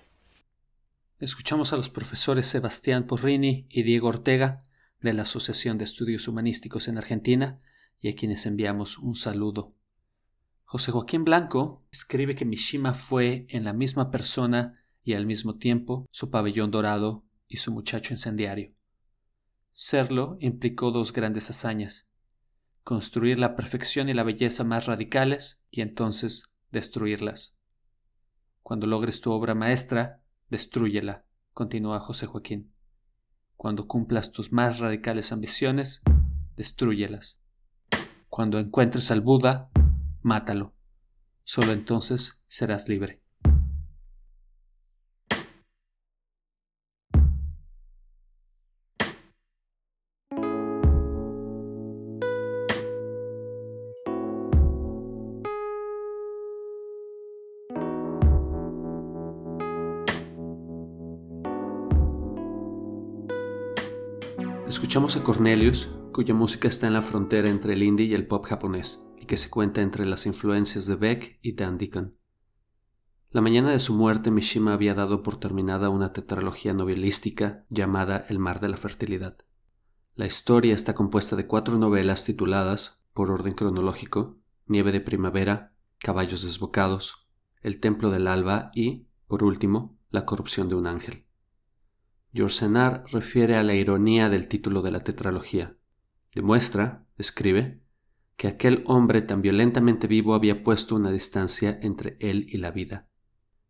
Escuchamos 1.18 1.72
a 1.72 1.76
los 1.76 1.90
profesores 1.90 2.46
Sebastián 2.46 3.06
Porrini 3.06 3.66
y 3.68 3.82
Diego 3.82 4.08
Ortega 4.08 4.58
de 5.00 5.12
la 5.12 5.22
Asociación 5.22 5.78
de 5.78 5.84
Estudios 5.84 6.26
Humanísticos 6.28 6.88
en 6.88 6.98
Argentina 6.98 7.60
y 8.00 8.08
a 8.08 8.16
quienes 8.16 8.46
enviamos 8.46 8.98
un 8.98 9.14
saludo. 9.14 9.74
José 10.64 10.90
Joaquín 10.90 11.24
Blanco 11.24 11.86
escribe 11.92 12.34
que 12.34 12.44
Mishima 12.44 12.94
fue 12.94 13.46
en 13.50 13.64
la 13.64 13.72
misma 13.72 14.10
persona 14.10 14.83
y 15.04 15.14
al 15.14 15.26
mismo 15.26 15.56
tiempo 15.56 16.06
su 16.10 16.30
pabellón 16.30 16.70
dorado 16.70 17.24
y 17.46 17.58
su 17.58 17.72
muchacho 17.72 18.14
incendiario. 18.14 18.72
Serlo 19.72 20.36
implicó 20.40 20.90
dos 20.90 21.12
grandes 21.12 21.50
hazañas 21.50 22.08
construir 22.84 23.38
la 23.38 23.56
perfección 23.56 24.10
y 24.10 24.14
la 24.14 24.22
belleza 24.22 24.62
más 24.62 24.84
radicales 24.84 25.60
y 25.70 25.80
entonces 25.80 26.50
destruirlas. 26.70 27.56
Cuando 28.62 28.86
logres 28.86 29.22
tu 29.22 29.32
obra 29.32 29.54
maestra, 29.54 30.22
destrúyela, 30.50 31.24
continúa 31.54 31.98
José 31.98 32.26
Joaquín. 32.26 32.72
Cuando 33.56 33.88
cumplas 33.88 34.32
tus 34.32 34.52
más 34.52 34.78
radicales 34.78 35.32
ambiciones, 35.32 36.02
destruyelas. 36.56 37.40
Cuando 38.28 38.58
encuentres 38.58 39.10
al 39.10 39.22
Buda, 39.22 39.70
mátalo. 40.20 40.74
Solo 41.44 41.72
entonces 41.72 42.44
serás 42.48 42.88
libre. 42.88 43.23
Escuchamos 64.94 65.16
a 65.16 65.24
Cornelius, 65.24 65.88
cuya 66.12 66.34
música 66.34 66.68
está 66.68 66.86
en 66.86 66.92
la 66.92 67.02
frontera 67.02 67.50
entre 67.50 67.72
el 67.72 67.82
indie 67.82 68.06
y 68.06 68.14
el 68.14 68.28
pop 68.28 68.46
japonés, 68.46 69.04
y 69.20 69.26
que 69.26 69.36
se 69.36 69.50
cuenta 69.50 69.82
entre 69.82 70.06
las 70.06 70.24
influencias 70.24 70.86
de 70.86 70.94
Beck 70.94 71.40
y 71.42 71.56
Dan 71.56 71.78
Deacon. 71.78 72.16
La 73.32 73.40
mañana 73.40 73.70
de 73.70 73.80
su 73.80 73.92
muerte, 73.92 74.30
Mishima 74.30 74.72
había 74.72 74.94
dado 74.94 75.24
por 75.24 75.40
terminada 75.40 75.88
una 75.88 76.12
tetralogía 76.12 76.74
novelística 76.74 77.66
llamada 77.70 78.24
El 78.28 78.38
mar 78.38 78.60
de 78.60 78.68
la 78.68 78.76
fertilidad. 78.76 79.36
La 80.14 80.26
historia 80.26 80.76
está 80.76 80.94
compuesta 80.94 81.34
de 81.34 81.48
cuatro 81.48 81.76
novelas 81.76 82.24
tituladas, 82.24 83.02
por 83.14 83.32
orden 83.32 83.54
cronológico, 83.54 84.38
Nieve 84.66 84.92
de 84.92 85.00
primavera, 85.00 85.72
Caballos 85.98 86.44
desbocados, 86.44 87.26
El 87.62 87.80
templo 87.80 88.12
del 88.12 88.28
alba 88.28 88.70
y, 88.76 89.08
por 89.26 89.42
último, 89.42 89.98
La 90.10 90.24
corrupción 90.24 90.68
de 90.68 90.76
un 90.76 90.86
ángel. 90.86 91.23
Refiere 92.34 93.54
a 93.54 93.62
la 93.62 93.74
ironía 93.74 94.28
del 94.28 94.48
título 94.48 94.82
de 94.82 94.90
la 94.90 95.04
tetralogía. 95.04 95.76
Demuestra, 96.34 97.06
escribe, 97.16 97.80
que 98.36 98.48
aquel 98.48 98.82
hombre 98.86 99.22
tan 99.22 99.40
violentamente 99.40 100.08
vivo 100.08 100.34
había 100.34 100.64
puesto 100.64 100.96
una 100.96 101.12
distancia 101.12 101.78
entre 101.80 102.16
él 102.18 102.46
y 102.48 102.58
la 102.58 102.72
vida. 102.72 103.08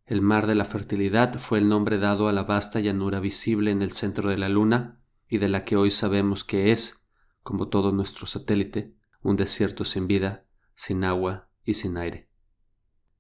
El 0.07 0.22
mar 0.22 0.46
de 0.46 0.55
la 0.55 0.64
fertilidad 0.64 1.38
fue 1.38 1.59
el 1.59 1.68
nombre 1.68 1.98
dado 1.98 2.27
a 2.27 2.33
la 2.33 2.44
vasta 2.44 2.81
llanura 2.81 3.20
visible 3.20 3.70
en 3.70 3.83
el 3.83 3.92
centro 3.92 4.31
de 4.31 4.38
la 4.38 4.48
luna 4.48 4.98
y 5.29 5.37
de 5.37 5.48
la 5.48 5.64
que 5.64 5.77
hoy 5.77 5.90
sabemos 5.90 6.42
que 6.42 6.72
es, 6.72 7.07
como 7.42 7.68
todo 7.68 7.92
nuestro 7.92 8.27
satélite, 8.27 8.94
un 9.20 9.37
desierto 9.37 9.85
sin 9.85 10.07
vida, 10.07 10.46
sin 10.74 11.05
agua 11.05 11.50
y 11.64 11.74
sin 11.74 11.98
aire. 11.98 12.31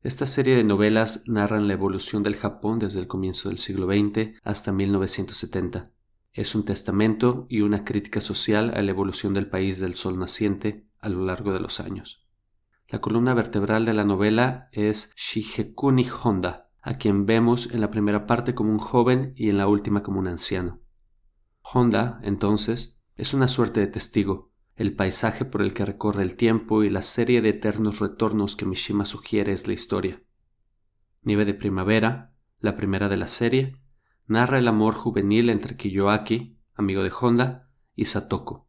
Esta 0.04 0.26
serie 0.26 0.54
de 0.54 0.64
novelas 0.64 1.22
narran 1.24 1.66
la 1.66 1.72
evolución 1.72 2.22
del 2.22 2.36
Japón 2.36 2.78
desde 2.78 3.00
el 3.00 3.06
comienzo 3.06 3.48
del 3.48 3.56
siglo 3.56 3.86
XX 3.86 4.38
hasta 4.44 4.70
1970. 4.70 5.92
Es 6.34 6.54
un 6.54 6.66
testamento 6.66 7.46
y 7.48 7.62
una 7.62 7.86
crítica 7.86 8.20
social 8.20 8.74
a 8.76 8.82
la 8.82 8.90
evolución 8.90 9.32
del 9.32 9.48
país 9.48 9.80
del 9.80 9.94
sol 9.94 10.18
naciente 10.18 10.86
a 11.00 11.08
lo 11.08 11.24
largo 11.24 11.54
de 11.54 11.60
los 11.60 11.80
años. 11.80 12.28
La 12.86 13.00
columna 13.00 13.32
vertebral 13.32 13.86
de 13.86 13.94
la 13.94 14.04
novela 14.04 14.68
es 14.72 15.14
Shigekuni 15.16 16.06
Honda, 16.22 16.68
a 16.82 16.96
quien 16.96 17.24
vemos 17.24 17.70
en 17.72 17.80
la 17.80 17.88
primera 17.88 18.26
parte 18.26 18.54
como 18.54 18.72
un 18.72 18.80
joven 18.80 19.32
y 19.36 19.48
en 19.48 19.56
la 19.56 19.68
última 19.68 20.02
como 20.02 20.20
un 20.20 20.26
anciano. 20.26 20.82
Honda, 21.62 22.20
entonces, 22.22 22.98
es 23.16 23.32
una 23.32 23.48
suerte 23.48 23.80
de 23.80 23.86
testigo, 23.86 24.52
el 24.76 24.94
paisaje 24.94 25.44
por 25.44 25.62
el 25.62 25.72
que 25.72 25.84
recorre 25.84 26.22
el 26.22 26.36
tiempo 26.36 26.82
y 26.82 26.90
la 26.90 27.02
serie 27.02 27.40
de 27.42 27.50
eternos 27.50 28.00
retornos 28.00 28.56
que 28.56 28.66
Mishima 28.66 29.04
sugiere 29.04 29.52
es 29.52 29.66
la 29.66 29.72
historia. 29.72 30.22
Nieve 31.22 31.44
de 31.44 31.54
primavera, 31.54 32.34
la 32.58 32.76
primera 32.76 33.08
de 33.08 33.16
la 33.16 33.28
serie, 33.28 33.80
narra 34.26 34.58
el 34.58 34.66
amor 34.68 34.94
juvenil 34.94 35.50
entre 35.50 35.76
Kiyoaki, 35.76 36.58
amigo 36.74 37.02
de 37.02 37.12
Honda, 37.18 37.70
y 37.94 38.06
Satoko. 38.06 38.68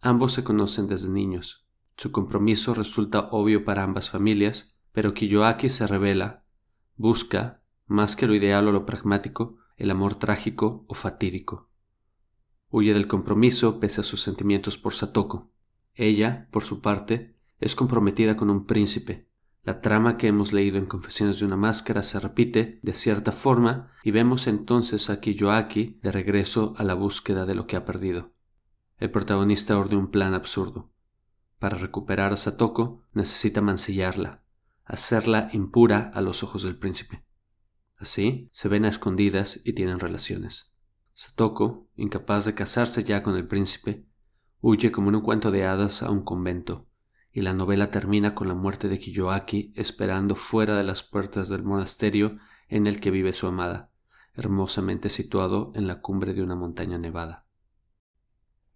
Ambos 0.00 0.32
se 0.32 0.44
conocen 0.44 0.86
desde 0.86 1.10
niños. 1.10 1.66
Su 1.96 2.12
compromiso 2.12 2.72
resulta 2.72 3.28
obvio 3.30 3.64
para 3.64 3.82
ambas 3.82 4.08
familias, 4.08 4.78
pero 4.92 5.12
Kiyoaki 5.12 5.68
se 5.68 5.86
revela, 5.86 6.44
busca, 6.96 7.62
más 7.86 8.16
que 8.16 8.26
lo 8.26 8.34
ideal 8.34 8.68
o 8.68 8.72
lo 8.72 8.86
pragmático, 8.86 9.58
el 9.76 9.90
amor 9.90 10.14
trágico 10.14 10.84
o 10.88 10.94
fatídico. 10.94 11.69
Huye 12.70 12.94
del 12.94 13.08
compromiso 13.08 13.80
pese 13.80 14.00
a 14.00 14.04
sus 14.04 14.22
sentimientos 14.22 14.78
por 14.78 14.94
Satoko. 14.94 15.50
Ella, 15.94 16.48
por 16.52 16.62
su 16.62 16.80
parte, 16.80 17.34
es 17.58 17.74
comprometida 17.74 18.36
con 18.36 18.48
un 18.48 18.64
príncipe. 18.64 19.28
La 19.64 19.80
trama 19.80 20.16
que 20.16 20.28
hemos 20.28 20.52
leído 20.52 20.78
en 20.78 20.86
Confesiones 20.86 21.40
de 21.40 21.46
una 21.46 21.56
Máscara 21.56 22.04
se 22.04 22.20
repite 22.20 22.78
de 22.82 22.94
cierta 22.94 23.32
forma 23.32 23.90
y 24.04 24.12
vemos 24.12 24.46
entonces 24.46 25.10
a 25.10 25.20
Kiyoaki 25.20 25.98
de 26.00 26.12
regreso 26.12 26.72
a 26.76 26.84
la 26.84 26.94
búsqueda 26.94 27.44
de 27.44 27.56
lo 27.56 27.66
que 27.66 27.76
ha 27.76 27.84
perdido. 27.84 28.32
El 28.98 29.10
protagonista 29.10 29.76
ordena 29.76 30.00
un 30.00 30.10
plan 30.10 30.32
absurdo. 30.32 30.90
Para 31.58 31.76
recuperar 31.76 32.32
a 32.32 32.36
Satoko 32.36 33.02
necesita 33.12 33.60
mancillarla, 33.60 34.42
hacerla 34.84 35.50
impura 35.52 36.10
a 36.14 36.20
los 36.20 36.42
ojos 36.44 36.62
del 36.62 36.78
príncipe. 36.78 37.24
Así 37.96 38.48
se 38.52 38.68
ven 38.68 38.84
a 38.84 38.88
escondidas 38.88 39.60
y 39.64 39.72
tienen 39.74 39.98
relaciones. 39.98 40.69
Satoko, 41.22 41.86
incapaz 41.96 42.46
de 42.46 42.54
casarse 42.54 43.04
ya 43.04 43.22
con 43.22 43.36
el 43.36 43.46
príncipe, 43.46 44.06
huye 44.62 44.90
como 44.90 45.10
en 45.10 45.16
un 45.16 45.20
cuento 45.20 45.50
de 45.50 45.66
hadas 45.66 46.02
a 46.02 46.10
un 46.10 46.22
convento, 46.22 46.88
y 47.30 47.42
la 47.42 47.52
novela 47.52 47.90
termina 47.90 48.34
con 48.34 48.48
la 48.48 48.54
muerte 48.54 48.88
de 48.88 48.98
Kiyoaki 48.98 49.74
esperando 49.76 50.34
fuera 50.34 50.78
de 50.78 50.82
las 50.82 51.02
puertas 51.02 51.50
del 51.50 51.62
monasterio 51.62 52.38
en 52.68 52.86
el 52.86 53.00
que 53.00 53.10
vive 53.10 53.34
su 53.34 53.46
amada, 53.46 53.90
hermosamente 54.32 55.10
situado 55.10 55.72
en 55.74 55.86
la 55.86 56.00
cumbre 56.00 56.32
de 56.32 56.42
una 56.42 56.54
montaña 56.54 56.96
nevada. 56.96 57.44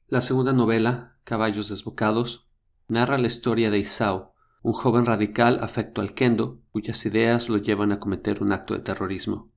La 0.06 0.20
segunda 0.20 0.52
novela, 0.52 1.16
Caballos 1.24 1.70
desbocados, 1.70 2.50
narra 2.88 3.16
la 3.16 3.26
historia 3.26 3.70
de 3.70 3.78
Isao, 3.78 4.34
un 4.60 4.74
joven 4.74 5.06
radical 5.06 5.60
afecto 5.62 6.02
al 6.02 6.12
kendo, 6.12 6.60
cuyas 6.72 7.06
ideas 7.06 7.48
lo 7.48 7.56
llevan 7.56 7.90
a 7.90 8.00
cometer 8.00 8.42
un 8.42 8.52
acto 8.52 8.74
de 8.74 8.80
terrorismo. 8.80 9.50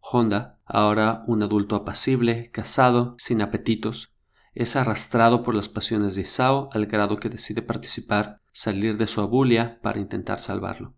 Honda, 0.00 0.57
ahora 0.68 1.24
un 1.26 1.42
adulto 1.42 1.74
apacible, 1.76 2.50
casado, 2.50 3.16
sin 3.18 3.42
apetitos, 3.42 4.12
es 4.54 4.76
arrastrado 4.76 5.42
por 5.42 5.54
las 5.54 5.68
pasiones 5.68 6.14
de 6.14 6.22
Isao 6.22 6.68
al 6.72 6.86
grado 6.86 7.18
que 7.18 7.28
decide 7.28 7.62
participar, 7.62 8.40
salir 8.52 8.96
de 8.96 9.06
su 9.06 9.20
abulia 9.20 9.80
para 9.82 9.98
intentar 9.98 10.40
salvarlo. 10.40 10.94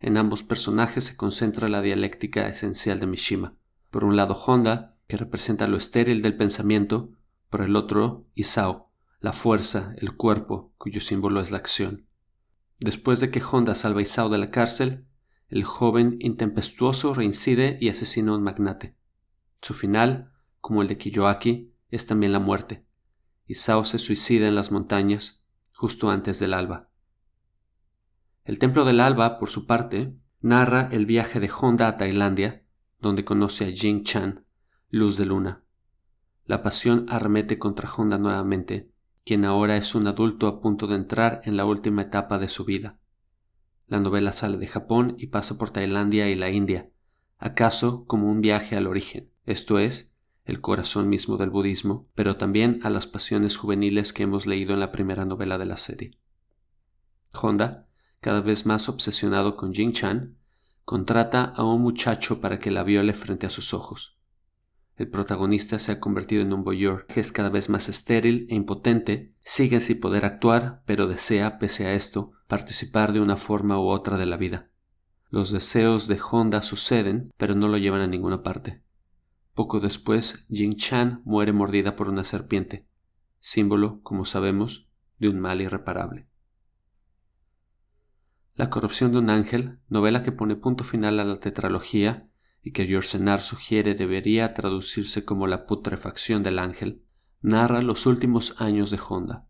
En 0.00 0.16
ambos 0.16 0.42
personajes 0.42 1.04
se 1.04 1.16
concentra 1.16 1.68
la 1.68 1.82
dialéctica 1.82 2.48
esencial 2.48 3.00
de 3.00 3.06
Mishima. 3.06 3.54
Por 3.90 4.04
un 4.04 4.16
lado 4.16 4.34
Honda, 4.34 4.92
que 5.06 5.16
representa 5.16 5.66
lo 5.66 5.76
estéril 5.76 6.22
del 6.22 6.36
pensamiento, 6.36 7.10
por 7.50 7.60
el 7.60 7.76
otro 7.76 8.26
Isao, 8.34 8.90
la 9.20 9.32
fuerza, 9.32 9.94
el 9.98 10.16
cuerpo, 10.16 10.72
cuyo 10.78 11.00
símbolo 11.00 11.40
es 11.40 11.50
la 11.50 11.58
acción. 11.58 12.06
Después 12.80 13.20
de 13.20 13.30
que 13.30 13.42
Honda 13.42 13.74
salva 13.74 14.00
a 14.00 14.02
Isao 14.02 14.28
de 14.28 14.38
la 14.38 14.50
cárcel, 14.50 15.06
el 15.48 15.64
joven 15.64 16.16
intempestuoso 16.20 17.14
reincide 17.14 17.76
y 17.80 17.90
asesina 17.90 18.32
a 18.32 18.36
un 18.36 18.42
magnate. 18.42 18.96
Su 19.62 19.74
final, 19.74 20.32
como 20.60 20.82
el 20.82 20.88
de 20.88 20.98
Kiyoaki, 20.98 21.72
es 21.88 22.08
también 22.08 22.32
la 22.32 22.40
muerte. 22.40 22.84
Isao 23.46 23.84
se 23.84 23.98
suicida 23.98 24.48
en 24.48 24.56
las 24.56 24.72
montañas 24.72 25.46
justo 25.72 26.10
antes 26.10 26.40
del 26.40 26.52
alba. 26.52 26.88
El 28.44 28.58
Templo 28.58 28.84
del 28.84 28.98
Alba, 28.98 29.38
por 29.38 29.48
su 29.48 29.66
parte, 29.66 30.16
narra 30.40 30.88
el 30.90 31.06
viaje 31.06 31.38
de 31.38 31.48
Honda 31.48 31.86
a 31.86 31.96
Tailandia, 31.96 32.64
donde 32.98 33.24
conoce 33.24 33.66
a 33.66 33.72
Jing 33.72 34.02
Chan, 34.02 34.44
luz 34.90 35.16
de 35.16 35.26
luna. 35.26 35.62
La 36.44 36.60
pasión 36.64 37.06
arremete 37.08 37.60
contra 37.60 37.88
Honda 37.88 38.18
nuevamente, 38.18 38.90
quien 39.24 39.44
ahora 39.44 39.76
es 39.76 39.94
un 39.94 40.08
adulto 40.08 40.48
a 40.48 40.60
punto 40.60 40.88
de 40.88 40.96
entrar 40.96 41.40
en 41.44 41.56
la 41.56 41.66
última 41.66 42.02
etapa 42.02 42.40
de 42.40 42.48
su 42.48 42.64
vida. 42.64 42.98
La 43.86 44.00
novela 44.00 44.32
sale 44.32 44.58
de 44.58 44.66
Japón 44.66 45.14
y 45.18 45.28
pasa 45.28 45.56
por 45.56 45.70
Tailandia 45.70 46.28
y 46.28 46.34
la 46.34 46.50
India, 46.50 46.90
acaso 47.38 48.06
como 48.06 48.28
un 48.28 48.40
viaje 48.40 48.76
al 48.76 48.88
origen, 48.88 49.31
esto 49.46 49.78
es, 49.78 50.14
el 50.44 50.60
corazón 50.60 51.08
mismo 51.08 51.36
del 51.36 51.50
budismo, 51.50 52.08
pero 52.14 52.36
también 52.36 52.80
a 52.82 52.90
las 52.90 53.06
pasiones 53.06 53.56
juveniles 53.56 54.12
que 54.12 54.24
hemos 54.24 54.46
leído 54.46 54.74
en 54.74 54.80
la 54.80 54.92
primera 54.92 55.24
novela 55.24 55.58
de 55.58 55.66
la 55.66 55.76
serie. 55.76 56.18
Honda, 57.32 57.86
cada 58.20 58.40
vez 58.40 58.66
más 58.66 58.88
obsesionado 58.88 59.56
con 59.56 59.72
Jing 59.72 59.92
Chan, 59.92 60.36
contrata 60.84 61.44
a 61.44 61.64
un 61.64 61.80
muchacho 61.80 62.40
para 62.40 62.58
que 62.58 62.70
la 62.70 62.82
viole 62.82 63.14
frente 63.14 63.46
a 63.46 63.50
sus 63.50 63.72
ojos. 63.72 64.16
El 64.96 65.08
protagonista 65.08 65.78
se 65.78 65.92
ha 65.92 66.00
convertido 66.00 66.42
en 66.42 66.52
un 66.52 66.64
voyeur 66.64 67.06
que 67.06 67.20
es 67.20 67.32
cada 67.32 67.48
vez 67.48 67.68
más 67.68 67.88
estéril 67.88 68.46
e 68.50 68.54
impotente, 68.54 69.32
sigue 69.40 69.80
sin 69.80 70.00
poder 70.00 70.24
actuar, 70.24 70.82
pero 70.86 71.06
desea, 71.08 71.58
pese 71.58 71.86
a 71.86 71.94
esto, 71.94 72.32
participar 72.46 73.12
de 73.12 73.20
una 73.20 73.36
forma 73.36 73.78
u 73.78 73.88
otra 73.88 74.18
de 74.18 74.26
la 74.26 74.36
vida. 74.36 74.68
Los 75.30 75.50
deseos 75.50 76.08
de 76.08 76.20
Honda 76.20 76.62
suceden, 76.62 77.32
pero 77.38 77.54
no 77.54 77.68
lo 77.68 77.78
llevan 77.78 78.02
a 78.02 78.06
ninguna 78.06 78.42
parte. 78.42 78.82
Poco 79.54 79.80
después, 79.80 80.46
Jing 80.48 80.76
Chan 80.76 81.20
muere 81.24 81.52
mordida 81.52 81.94
por 81.94 82.08
una 82.08 82.24
serpiente, 82.24 82.86
símbolo, 83.38 84.00
como 84.02 84.24
sabemos, 84.24 84.88
de 85.18 85.28
un 85.28 85.40
mal 85.40 85.60
irreparable. 85.60 86.26
La 88.54 88.70
corrupción 88.70 89.12
de 89.12 89.18
un 89.18 89.30
ángel, 89.30 89.78
novela 89.88 90.22
que 90.22 90.32
pone 90.32 90.56
punto 90.56 90.84
final 90.84 91.20
a 91.20 91.24
la 91.24 91.40
tetralogía 91.40 92.28
y 92.62 92.72
que 92.72 92.86
Yorsenar 92.86 93.40
sugiere 93.40 93.94
debería 93.94 94.54
traducirse 94.54 95.24
como 95.24 95.46
la 95.46 95.66
putrefacción 95.66 96.42
del 96.42 96.58
ángel, 96.58 97.02
narra 97.40 97.82
los 97.82 98.06
últimos 98.06 98.60
años 98.60 98.90
de 98.90 99.00
Honda. 99.06 99.48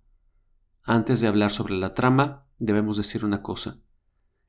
Antes 0.83 1.21
de 1.21 1.29
hablar 1.29 1.51
sobre 1.51 1.75
la 1.75 1.95
trama, 1.95 2.47
debemos 2.59 2.97
decir 2.97 3.25
una 3.25 3.43
cosa. 3.43 3.81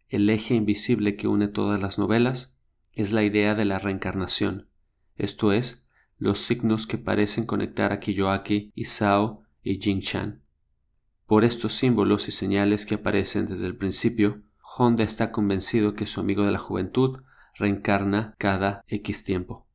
El 0.08 0.30
eje 0.30 0.56
invisible 0.56 1.16
que 1.16 1.28
une 1.28 1.48
todas 1.48 1.80
las 1.80 2.00
novelas 2.00 2.58
es 2.92 3.12
la 3.12 3.24
idea 3.24 3.54
de 3.54 3.66
la 3.66 3.80
reencarnación, 3.80 4.70
esto 5.16 5.52
es, 5.52 5.88
los 6.18 6.40
signos 6.40 6.88
que 6.88 6.98
parecen 6.98 7.46
conectar 7.46 7.92
a 7.92 8.00
Kiyoaki, 8.00 8.72
Isao 8.76 9.44
y 9.62 9.82
Jing 9.82 10.02
Chan. 10.02 10.42
Por 11.26 11.44
estos 11.44 11.74
símbolos 11.74 12.28
y 12.28 12.32
señales 12.32 12.86
que 12.86 12.96
aparecen 12.96 13.48
desde 13.48 13.66
el 13.66 13.76
principio, 13.76 14.42
Honda 14.78 15.04
está 15.04 15.32
convencido 15.32 15.96
que 15.96 16.06
su 16.06 16.20
amigo 16.20 16.46
de 16.46 16.52
la 16.52 16.60
juventud 16.60 17.22
reencarna 17.56 18.36
cada 18.38 18.84
X 18.88 19.24
tiempo. 19.24 19.68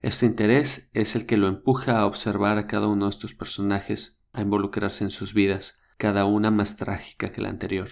Este 0.00 0.26
interés 0.26 0.90
es 0.92 1.16
el 1.16 1.26
que 1.26 1.36
lo 1.36 1.48
empuja 1.48 1.98
a 1.98 2.06
observar 2.06 2.58
a 2.58 2.66
cada 2.66 2.86
uno 2.86 3.06
de 3.06 3.10
estos 3.10 3.34
personajes, 3.34 4.22
a 4.32 4.42
involucrarse 4.42 5.04
en 5.04 5.10
sus 5.10 5.34
vidas, 5.34 5.82
cada 5.96 6.26
una 6.26 6.50
más 6.50 6.76
trágica 6.76 7.32
que 7.32 7.40
la 7.40 7.48
anterior. 7.48 7.88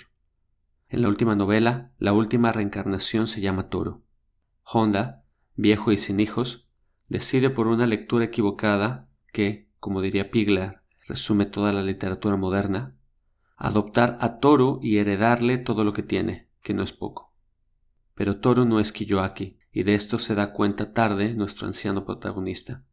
En 0.89 1.03
la 1.03 1.09
última 1.09 1.35
novela, 1.35 1.93
la 1.99 2.13
última 2.13 2.53
reencarnación 2.53 3.27
se 3.27 3.41
llama 3.41 3.69
Toro. 3.69 4.05
Honda, 4.63 5.24
viejo 5.55 5.93
y 5.93 5.99
sin 5.99 6.21
hijos, 6.21 6.69
decide 7.09 7.51
por 7.51 7.67
una 7.67 7.87
lectura 7.87 8.25
equivocada 8.25 9.09
que, 9.33 9.69
como 9.81 10.01
diría 10.01 10.31
Pigler, 10.31 10.81
resume 11.07 11.47
toda 11.47 11.73
la 11.73 11.83
literatura 11.83 12.37
moderna, 12.37 12.97
adoptar 13.57 14.19
a 14.21 14.39
Toro 14.39 14.79
y 14.83 14.99
heredarle 14.99 15.59
todo 15.59 15.85
lo 15.85 15.93
que 15.93 16.03
tiene, 16.03 16.49
que 16.63 16.75
no 16.75 16.83
es 16.83 16.93
poco. 16.93 17.35
Pero 18.15 18.41
Toro 18.41 18.65
no 18.65 18.81
es 18.81 18.93
Kiyoaki, 18.93 19.59
y 19.73 19.83
de 19.83 19.95
esto 19.95 20.19
se 20.19 20.35
da 20.35 20.53
cuenta 20.53 20.93
tarde 20.93 21.35
nuestro 21.35 21.67
anciano 21.67 22.05
protagonista. 22.05 22.85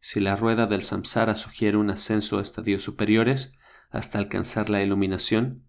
Si 0.00 0.20
la 0.20 0.36
rueda 0.36 0.66
del 0.66 0.82
samsara 0.82 1.34
sugiere 1.34 1.76
un 1.76 1.90
ascenso 1.90 2.38
a 2.38 2.42
estadios 2.42 2.84
superiores 2.84 3.58
hasta 3.90 4.18
alcanzar 4.18 4.70
la 4.70 4.82
iluminación, 4.82 5.64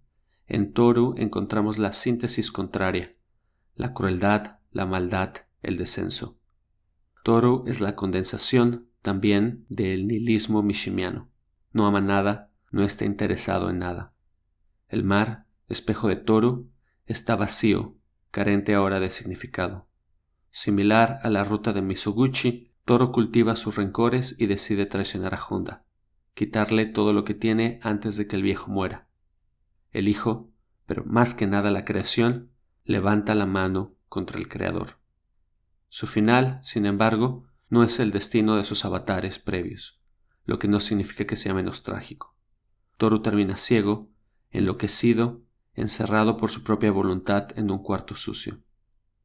en 0.45 0.74
Toru 0.74 1.15
encontramos 1.18 1.78
la 1.78 1.91
síntesis 1.91 2.51
contraria, 2.51 3.15
la 3.76 3.93
crueldad, 3.93 4.59
la 4.72 4.86
maldad, 4.86 5.46
el 5.61 5.77
descenso. 5.77 6.37
Toru 7.23 7.63
es 7.67 7.81
la 7.81 7.95
condensación 7.95 8.87
también 9.01 9.65
del 9.69 10.07
nihilismo 10.07 10.63
mishimiano. 10.63 11.29
No 11.73 11.85
ama 11.85 12.01
nada, 12.01 12.51
no 12.71 12.83
está 12.83 13.05
interesado 13.05 13.69
en 13.69 13.79
nada. 13.79 14.13
El 14.87 15.03
mar, 15.03 15.45
espejo 15.67 16.07
de 16.07 16.15
Toru, 16.15 16.69
está 17.05 17.35
vacío, 17.35 17.95
carente 18.31 18.73
ahora 18.75 18.99
de 18.99 19.11
significado. 19.11 19.87
Similar 20.51 21.19
a 21.23 21.29
la 21.29 21.43
ruta 21.43 21.73
de 21.73 21.81
Misoguchi, 21.81 22.71
Toro 22.85 23.11
cultiva 23.11 23.57
sus 23.57 23.75
rencores 23.75 24.35
y 24.39 24.45
decide 24.45 24.85
traicionar 24.85 25.33
a 25.33 25.45
Honda, 25.45 25.83
quitarle 26.33 26.85
todo 26.85 27.11
lo 27.11 27.25
que 27.25 27.33
tiene 27.33 27.79
antes 27.83 28.15
de 28.15 28.27
que 28.27 28.37
el 28.37 28.43
viejo 28.43 28.71
muera. 28.71 29.09
El 29.91 30.07
hijo, 30.07 30.49
pero 30.85 31.03
más 31.03 31.33
que 31.33 31.47
nada 31.47 31.69
la 31.69 31.83
creación, 31.83 32.49
levanta 32.85 33.35
la 33.35 33.45
mano 33.45 33.95
contra 34.07 34.39
el 34.39 34.47
Creador. 34.47 34.96
Su 35.89 36.07
final, 36.07 36.59
sin 36.61 36.85
embargo, 36.85 37.45
no 37.69 37.83
es 37.83 37.99
el 37.99 38.11
destino 38.11 38.55
de 38.55 38.63
sus 38.63 38.85
avatares 38.85 39.39
previos, 39.39 39.99
lo 40.45 40.59
que 40.59 40.67
no 40.67 40.79
significa 40.79 41.25
que 41.25 41.35
sea 41.35 41.53
menos 41.53 41.83
trágico. 41.83 42.35
Toru 42.97 43.21
termina 43.21 43.57
ciego, 43.57 44.09
enloquecido, 44.51 45.41
encerrado 45.73 46.38
por 46.38 46.49
su 46.49 46.63
propia 46.63 46.91
voluntad 46.91 47.57
en 47.57 47.71
un 47.71 47.79
cuarto 47.79 48.15
sucio. 48.15 48.59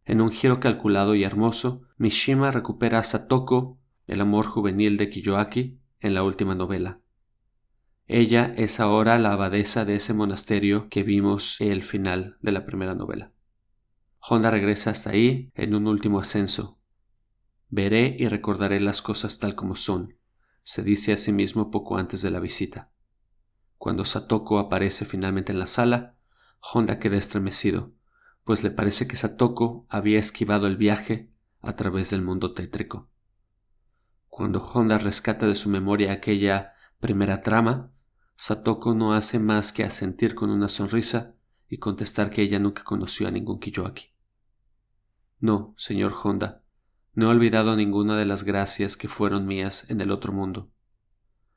En 0.04 0.20
un 0.20 0.30
giro 0.30 0.60
calculado 0.60 1.14
y 1.14 1.24
hermoso, 1.24 1.82
Mishima 1.96 2.50
recupera 2.50 2.98
a 2.98 3.04
Satoko, 3.04 3.78
el 4.06 4.20
amor 4.20 4.46
juvenil 4.46 4.96
de 4.96 5.08
Kiyoaki, 5.08 5.78
en 6.00 6.14
la 6.14 6.24
última 6.24 6.54
novela. 6.54 7.00
Ella 8.08 8.52
es 8.56 8.80
ahora 8.80 9.18
la 9.18 9.32
abadesa 9.32 9.84
de 9.84 9.94
ese 9.94 10.12
monasterio 10.12 10.88
que 10.90 11.04
vimos 11.04 11.60
el 11.60 11.82
final 11.82 12.36
de 12.40 12.52
la 12.52 12.66
primera 12.66 12.94
novela. 12.94 13.32
Honda 14.24 14.52
regresa 14.52 14.90
hasta 14.90 15.10
ahí 15.10 15.50
en 15.56 15.74
un 15.74 15.88
último 15.88 16.20
ascenso. 16.20 16.78
Veré 17.70 18.14
y 18.16 18.28
recordaré 18.28 18.78
las 18.78 19.02
cosas 19.02 19.40
tal 19.40 19.56
como 19.56 19.74
son, 19.74 20.16
se 20.62 20.84
dice 20.84 21.12
a 21.12 21.16
sí 21.16 21.32
mismo 21.32 21.72
poco 21.72 21.96
antes 21.96 22.22
de 22.22 22.30
la 22.30 22.38
visita. 22.38 22.92
Cuando 23.78 24.04
Satoko 24.04 24.60
aparece 24.60 25.04
finalmente 25.04 25.50
en 25.50 25.58
la 25.58 25.66
sala, 25.66 26.14
Honda 26.60 27.00
queda 27.00 27.16
estremecido, 27.16 27.94
pues 28.44 28.62
le 28.62 28.70
parece 28.70 29.08
que 29.08 29.16
Satoko 29.16 29.86
había 29.88 30.20
esquivado 30.20 30.68
el 30.68 30.76
viaje 30.76 31.32
a 31.60 31.74
través 31.74 32.10
del 32.10 32.22
mundo 32.22 32.54
tétrico. 32.54 33.08
Cuando 34.28 34.60
Honda 34.64 34.98
rescata 34.98 35.48
de 35.48 35.56
su 35.56 35.68
memoria 35.68 36.12
aquella 36.12 36.74
primera 37.00 37.42
trama, 37.42 37.90
Satoko 38.36 38.94
no 38.94 39.14
hace 39.14 39.40
más 39.40 39.72
que 39.72 39.82
asentir 39.82 40.36
con 40.36 40.50
una 40.50 40.68
sonrisa 40.68 41.34
y 41.68 41.78
contestar 41.78 42.30
que 42.30 42.42
ella 42.42 42.60
nunca 42.60 42.84
conoció 42.84 43.26
a 43.26 43.32
ningún 43.32 43.58
Kiyoaki. 43.58 44.11
No, 45.42 45.74
señor 45.76 46.14
Honda, 46.22 46.62
no 47.14 47.26
he 47.26 47.30
olvidado 47.30 47.74
ninguna 47.74 48.16
de 48.16 48.24
las 48.24 48.44
gracias 48.44 48.96
que 48.96 49.08
fueron 49.08 49.44
mías 49.44 49.90
en 49.90 50.00
el 50.00 50.12
otro 50.12 50.32
mundo, 50.32 50.70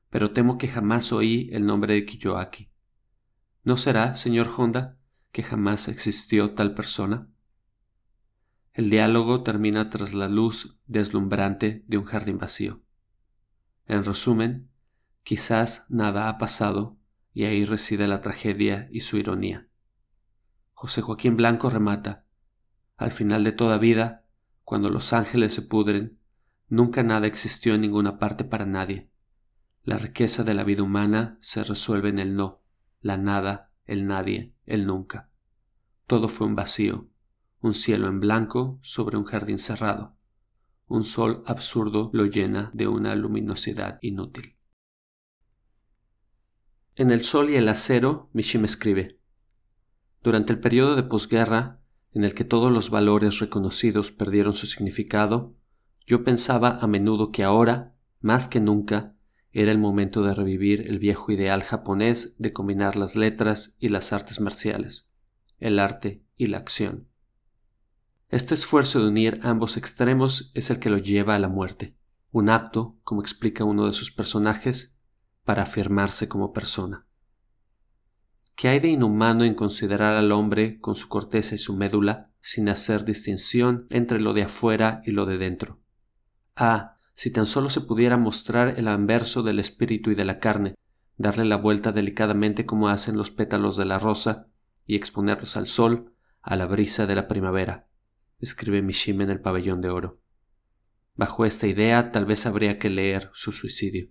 pero 0.09 0.31
temo 0.31 0.57
que 0.57 0.67
jamás 0.67 1.13
oí 1.13 1.49
el 1.51 1.67
nombre 1.67 1.93
de 1.93 2.03
Kiyoaki. 2.03 2.71
¿No 3.63 3.77
será, 3.77 4.15
señor 4.15 4.49
Honda, 4.57 4.97
que 5.31 5.43
jamás 5.43 5.87
existió 5.87 6.55
tal 6.55 6.73
persona? 6.73 7.29
El 8.73 8.89
diálogo 8.89 9.43
termina 9.43 9.91
tras 9.91 10.15
la 10.15 10.29
luz 10.29 10.79
deslumbrante 10.87 11.83
de 11.85 11.99
un 11.99 12.05
jardín 12.05 12.39
vacío. 12.39 12.81
En 13.85 14.03
resumen, 14.03 14.71
quizás 15.21 15.85
nada 15.89 16.27
ha 16.27 16.39
pasado 16.39 16.97
y 17.35 17.43
ahí 17.43 17.65
reside 17.65 18.07
la 18.07 18.21
tragedia 18.21 18.89
y 18.91 19.01
su 19.01 19.17
ironía. 19.17 19.67
José 20.73 21.03
Joaquín 21.03 21.37
Blanco 21.37 21.69
remata, 21.69 22.24
al 22.97 23.11
final 23.11 23.43
de 23.43 23.51
toda 23.51 23.77
vida, 23.77 24.25
cuando 24.63 24.89
los 24.89 25.13
ángeles 25.13 25.53
se 25.53 25.61
pudren, 25.61 26.17
nunca 26.69 27.03
nada 27.03 27.27
existió 27.27 27.75
en 27.75 27.81
ninguna 27.81 28.17
parte 28.19 28.43
para 28.43 28.65
nadie. 28.65 29.09
La 29.83 29.97
riqueza 29.97 30.43
de 30.43 30.53
la 30.53 30.63
vida 30.63 30.83
humana 30.83 31.37
se 31.41 31.63
resuelve 31.63 32.09
en 32.09 32.19
el 32.19 32.35
no, 32.35 32.61
la 33.01 33.17
nada, 33.17 33.71
el 33.85 34.07
nadie, 34.07 34.55
el 34.65 34.87
nunca. 34.87 35.29
Todo 36.07 36.27
fue 36.27 36.47
un 36.47 36.55
vacío, 36.55 37.07
un 37.61 37.73
cielo 37.73 38.07
en 38.07 38.19
blanco 38.19 38.79
sobre 38.81 39.17
un 39.17 39.23
jardín 39.23 39.59
cerrado. 39.59 40.15
Un 40.87 41.03
sol 41.03 41.43
absurdo 41.45 42.09
lo 42.13 42.25
llena 42.25 42.71
de 42.73 42.87
una 42.87 43.15
luminosidad 43.15 43.97
inútil. 44.01 44.55
En 46.95 47.11
El 47.11 47.23
Sol 47.23 47.49
y 47.49 47.55
el 47.55 47.67
Acero, 47.67 48.29
Mishima 48.33 48.65
escribe: 48.65 49.19
Durante 50.23 50.53
el 50.53 50.59
periodo 50.59 50.95
de 50.95 51.03
posguerra, 51.03 51.81
en 52.15 52.23
el 52.23 52.33
que 52.33 52.45
todos 52.45 52.71
los 52.71 52.89
valores 52.89 53.39
reconocidos 53.39 54.13
perdieron 54.13 54.53
su 54.53 54.67
significado, 54.67 55.53
yo 56.05 56.23
pensaba 56.23 56.79
a 56.79 56.87
menudo 56.87 57.31
que 57.31 57.43
ahora, 57.43 57.93
más 58.21 58.47
que 58.47 58.61
nunca, 58.61 59.17
era 59.51 59.73
el 59.73 59.79
momento 59.79 60.23
de 60.23 60.33
revivir 60.33 60.87
el 60.87 60.97
viejo 60.97 61.33
ideal 61.33 61.61
japonés 61.61 62.35
de 62.39 62.53
combinar 62.53 62.95
las 62.95 63.17
letras 63.17 63.75
y 63.79 63.89
las 63.89 64.13
artes 64.13 64.39
marciales, 64.39 65.11
el 65.59 65.77
arte 65.77 66.23
y 66.37 66.45
la 66.47 66.57
acción. 66.57 67.09
Este 68.29 68.53
esfuerzo 68.53 69.01
de 69.01 69.09
unir 69.09 69.39
ambos 69.43 69.75
extremos 69.75 70.51
es 70.53 70.69
el 70.69 70.79
que 70.79 70.89
lo 70.89 70.97
lleva 70.97 71.35
a 71.35 71.39
la 71.39 71.49
muerte, 71.49 71.97
un 72.31 72.49
acto, 72.49 72.97
como 73.03 73.21
explica 73.21 73.65
uno 73.65 73.85
de 73.87 73.93
sus 73.93 74.11
personajes, 74.11 74.95
para 75.43 75.63
afirmarse 75.63 76.29
como 76.29 76.53
persona. 76.53 77.07
¿Qué 78.55 78.69
hay 78.69 78.79
de 78.79 78.87
inhumano 78.87 79.43
en 79.43 79.53
considerar 79.53 80.15
al 80.15 80.31
hombre 80.31 80.79
con 80.79 80.95
su 80.95 81.09
corteza 81.09 81.55
y 81.55 81.57
su 81.57 81.75
médula 81.75 82.31
sin 82.39 82.69
hacer 82.69 83.03
distinción 83.03 83.85
entre 83.89 84.21
lo 84.21 84.33
de 84.33 84.43
afuera 84.43 85.01
y 85.05 85.11
lo 85.11 85.25
de 85.25 85.37
dentro? 85.37 85.81
Ah, 86.55 86.97
si 87.13 87.31
tan 87.31 87.47
solo 87.47 87.69
se 87.69 87.81
pudiera 87.81 88.15
mostrar 88.17 88.79
el 88.79 88.87
anverso 88.87 89.43
del 89.43 89.59
espíritu 89.59 90.11
y 90.11 90.15
de 90.15 90.23
la 90.23 90.39
carne, 90.39 90.75
darle 91.17 91.43
la 91.43 91.57
vuelta 91.57 91.91
delicadamente 91.91 92.65
como 92.65 92.87
hacen 92.87 93.17
los 93.17 93.29
pétalos 93.29 93.75
de 93.75 93.85
la 93.85 93.99
rosa 93.99 94.47
y 94.85 94.95
exponerlos 94.95 95.57
al 95.57 95.67
sol, 95.67 96.13
a 96.41 96.55
la 96.55 96.65
brisa 96.65 97.07
de 97.07 97.15
la 97.15 97.27
primavera, 97.27 97.87
escribe 98.39 98.81
Mishima 98.81 99.23
en 99.23 99.31
el 99.31 99.41
pabellón 99.41 99.81
de 99.81 99.89
oro. 99.89 100.21
Bajo 101.15 101.45
esta 101.45 101.67
idea 101.67 102.11
tal 102.11 102.25
vez 102.25 102.45
habría 102.45 102.77
que 102.77 102.89
leer 102.89 103.31
su 103.33 103.51
suicidio. 103.51 104.09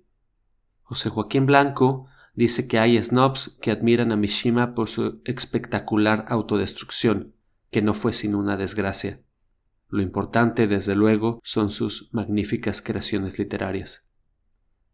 José 0.82 1.08
Joaquín 1.08 1.46
Blanco 1.46 2.08
dice 2.34 2.66
que 2.66 2.78
hay 2.78 3.02
snobs 3.02 3.58
que 3.60 3.70
admiran 3.70 4.12
a 4.12 4.16
Mishima 4.16 4.74
por 4.74 4.88
su 4.88 5.20
espectacular 5.24 6.24
autodestrucción, 6.28 7.34
que 7.70 7.82
no 7.82 7.94
fue 7.94 8.12
sin 8.12 8.34
una 8.34 8.56
desgracia. 8.56 9.20
Lo 9.88 10.02
importante, 10.02 10.66
desde 10.66 10.94
luego, 10.94 11.40
son 11.44 11.70
sus 11.70 12.08
magníficas 12.12 12.82
creaciones 12.82 13.38
literarias. 13.38 14.08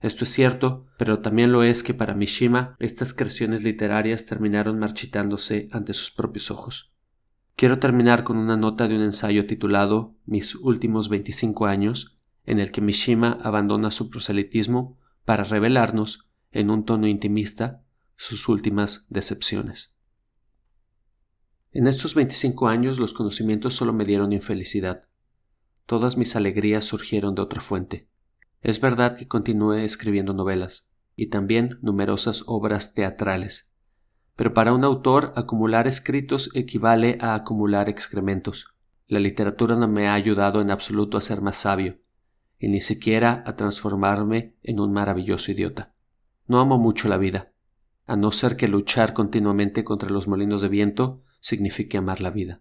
Esto 0.00 0.24
es 0.24 0.30
cierto, 0.30 0.86
pero 0.96 1.20
también 1.20 1.52
lo 1.52 1.62
es 1.62 1.82
que 1.82 1.92
para 1.92 2.14
Mishima 2.14 2.74
estas 2.78 3.12
creaciones 3.12 3.62
literarias 3.62 4.24
terminaron 4.24 4.78
marchitándose 4.78 5.68
ante 5.72 5.92
sus 5.92 6.10
propios 6.10 6.50
ojos. 6.50 6.92
Quiero 7.54 7.78
terminar 7.78 8.24
con 8.24 8.38
una 8.38 8.56
nota 8.56 8.88
de 8.88 8.96
un 8.96 9.02
ensayo 9.02 9.46
titulado 9.46 10.14
Mis 10.24 10.54
últimos 10.54 11.10
25 11.10 11.66
años, 11.66 12.18
en 12.46 12.58
el 12.58 12.72
que 12.72 12.80
Mishima 12.80 13.32
abandona 13.42 13.90
su 13.90 14.08
proselitismo 14.08 14.98
para 15.26 15.44
revelarnos, 15.44 16.29
en 16.52 16.70
un 16.70 16.84
tono 16.84 17.06
intimista, 17.06 17.82
sus 18.16 18.48
últimas 18.48 19.06
decepciones. 19.08 19.92
En 21.72 21.86
estos 21.86 22.14
25 22.14 22.68
años 22.68 22.98
los 22.98 23.14
conocimientos 23.14 23.74
solo 23.74 23.92
me 23.92 24.04
dieron 24.04 24.32
infelicidad. 24.32 25.08
Todas 25.86 26.16
mis 26.16 26.34
alegrías 26.34 26.84
surgieron 26.84 27.34
de 27.34 27.42
otra 27.42 27.60
fuente. 27.60 28.08
Es 28.60 28.80
verdad 28.80 29.16
que 29.16 29.28
continué 29.28 29.84
escribiendo 29.84 30.34
novelas, 30.34 30.88
y 31.16 31.26
también 31.26 31.78
numerosas 31.82 32.44
obras 32.46 32.94
teatrales, 32.94 33.70
pero 34.36 34.54
para 34.54 34.72
un 34.72 34.84
autor 34.84 35.32
acumular 35.36 35.86
escritos 35.86 36.50
equivale 36.54 37.18
a 37.20 37.34
acumular 37.34 37.88
excrementos. 37.88 38.74
La 39.06 39.20
literatura 39.20 39.76
no 39.76 39.86
me 39.86 40.08
ha 40.08 40.14
ayudado 40.14 40.60
en 40.60 40.70
absoluto 40.70 41.18
a 41.18 41.20
ser 41.20 41.40
más 41.42 41.58
sabio, 41.58 41.98
y 42.58 42.68
ni 42.68 42.80
siquiera 42.80 43.44
a 43.46 43.56
transformarme 43.56 44.56
en 44.62 44.80
un 44.80 44.92
maravilloso 44.92 45.52
idiota. 45.52 45.94
No 46.50 46.58
amo 46.58 46.78
mucho 46.78 47.06
la 47.06 47.16
vida, 47.16 47.52
a 48.06 48.16
no 48.16 48.32
ser 48.32 48.56
que 48.56 48.66
luchar 48.66 49.12
continuamente 49.12 49.84
contra 49.84 50.10
los 50.10 50.26
molinos 50.26 50.60
de 50.60 50.68
viento 50.68 51.22
signifique 51.38 51.96
amar 51.96 52.20
la 52.20 52.32
vida. 52.32 52.60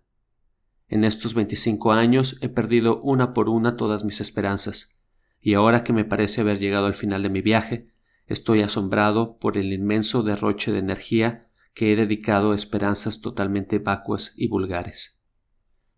En 0.90 1.04
estos 1.04 1.34
25 1.34 1.92
años 1.94 2.38
he 2.42 2.50
perdido 2.50 3.02
una 3.02 3.34
por 3.34 3.50
una 3.50 3.78
todas 3.78 4.04
mis 4.04 4.22
esperanzas, 4.22 4.96
y 5.42 5.56
ahora 5.56 5.84
que 5.84 5.92
me 5.92 6.06
parece 6.06 6.42
haber 6.42 6.60
llegado 6.60 6.86
al 6.86 6.94
final 6.94 7.24
de 7.24 7.30
mi 7.32 7.42
viaje, 7.42 7.92
estoy 8.28 8.62
asombrado 8.62 9.40
por 9.40 9.58
el 9.58 9.74
inmenso 9.74 10.22
derroche 10.22 10.72
de 10.72 10.78
energía 10.78 11.50
que 11.74 11.92
he 11.92 11.96
dedicado 11.96 12.52
a 12.52 12.56
esperanzas 12.56 13.22
totalmente 13.22 13.80
vacuas 13.80 14.36
y 14.38 14.50
vulgares. 14.50 15.20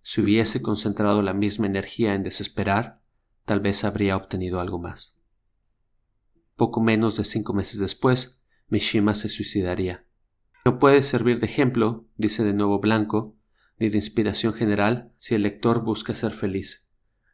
Si 0.02 0.22
hubiese 0.22 0.62
concentrado 0.62 1.22
la 1.22 1.34
misma 1.34 1.66
energía 1.66 2.16
en 2.16 2.24
desesperar, 2.24 3.02
tal 3.44 3.60
vez 3.60 3.84
habría 3.84 4.16
obtenido 4.16 4.62
algo 4.62 4.80
más. 4.80 5.21
Poco 6.56 6.82
menos 6.82 7.18
de 7.18 7.26
cinco 7.26 7.54
meses 7.54 7.80
después, 7.80 8.42
Mishima 8.68 9.16
se 9.16 9.30
suicidaría. 9.30 10.06
No 10.66 10.80
puede 10.80 11.02
servir 11.02 11.40
de 11.40 11.48
ejemplo, 11.48 12.06
dice 12.18 12.44
de 12.44 12.54
nuevo 12.54 12.80
Blanco, 12.80 13.36
ni 13.78 13.90
de 13.90 13.98
inspiración 13.98 14.54
general 14.54 15.12
si 15.18 15.36
el 15.36 15.42
lector 15.42 15.84
busca 15.84 16.14
ser 16.14 16.32
feliz, 16.32 16.88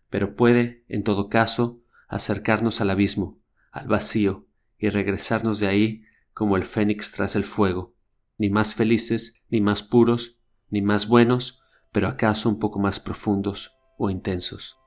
pero 0.09 0.35
puede, 0.35 0.85
en 0.87 1.03
todo 1.03 1.29
caso, 1.29 1.81
acercarnos 2.07 2.79
al 2.79 2.89
abismo, 2.89 3.39
al 3.71 3.87
vacío, 3.87 4.47
y 4.77 4.89
regresarnos 4.89 5.59
de 5.59 5.67
ahí 5.67 6.03
como 6.33 6.55
el 6.55 6.65
fénix 6.65 7.11
tras 7.11 7.35
el 7.35 7.43
fuego, 7.43 7.95
ni 8.37 8.49
más 8.49 8.75
felices, 8.75 9.41
ni 9.49 9.59
más 9.59 9.83
puros, 9.83 10.39
ni 10.69 10.81
más 10.81 11.07
buenos, 11.07 11.61
pero 11.91 12.07
acaso 12.07 12.49
un 12.49 12.59
poco 12.59 12.79
más 12.79 12.99
profundos 12.99 13.73
o 13.97 14.09
intensos. 14.09 14.77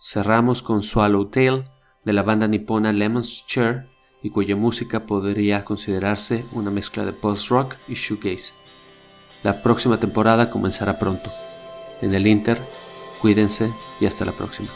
Cerramos 0.00 0.62
con 0.62 0.82
Swallowtail 0.82 1.64
de 2.04 2.12
la 2.12 2.22
banda 2.22 2.48
nipona 2.48 2.92
Lemon's 2.92 3.46
Chair 3.46 3.86
y 4.22 4.30
cuya 4.30 4.56
música 4.56 5.06
podría 5.06 5.64
considerarse 5.64 6.44
una 6.52 6.70
mezcla 6.70 7.04
de 7.04 7.12
post-rock 7.12 7.76
y 7.88 7.94
shoegaze. 7.94 8.54
La 9.42 9.62
próxima 9.62 9.98
temporada 9.98 10.50
comenzará 10.50 10.98
pronto. 10.98 11.32
En 12.02 12.14
el 12.14 12.26
Inter, 12.26 12.60
cuídense 13.20 13.72
y 14.00 14.06
hasta 14.06 14.24
la 14.24 14.32
próxima. 14.32 14.70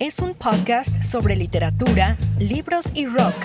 Es 0.00 0.18
un 0.18 0.34
podcast 0.34 1.04
sobre 1.04 1.36
literatura, 1.36 2.18
libros 2.40 2.90
y 2.92 3.06
rock 3.06 3.36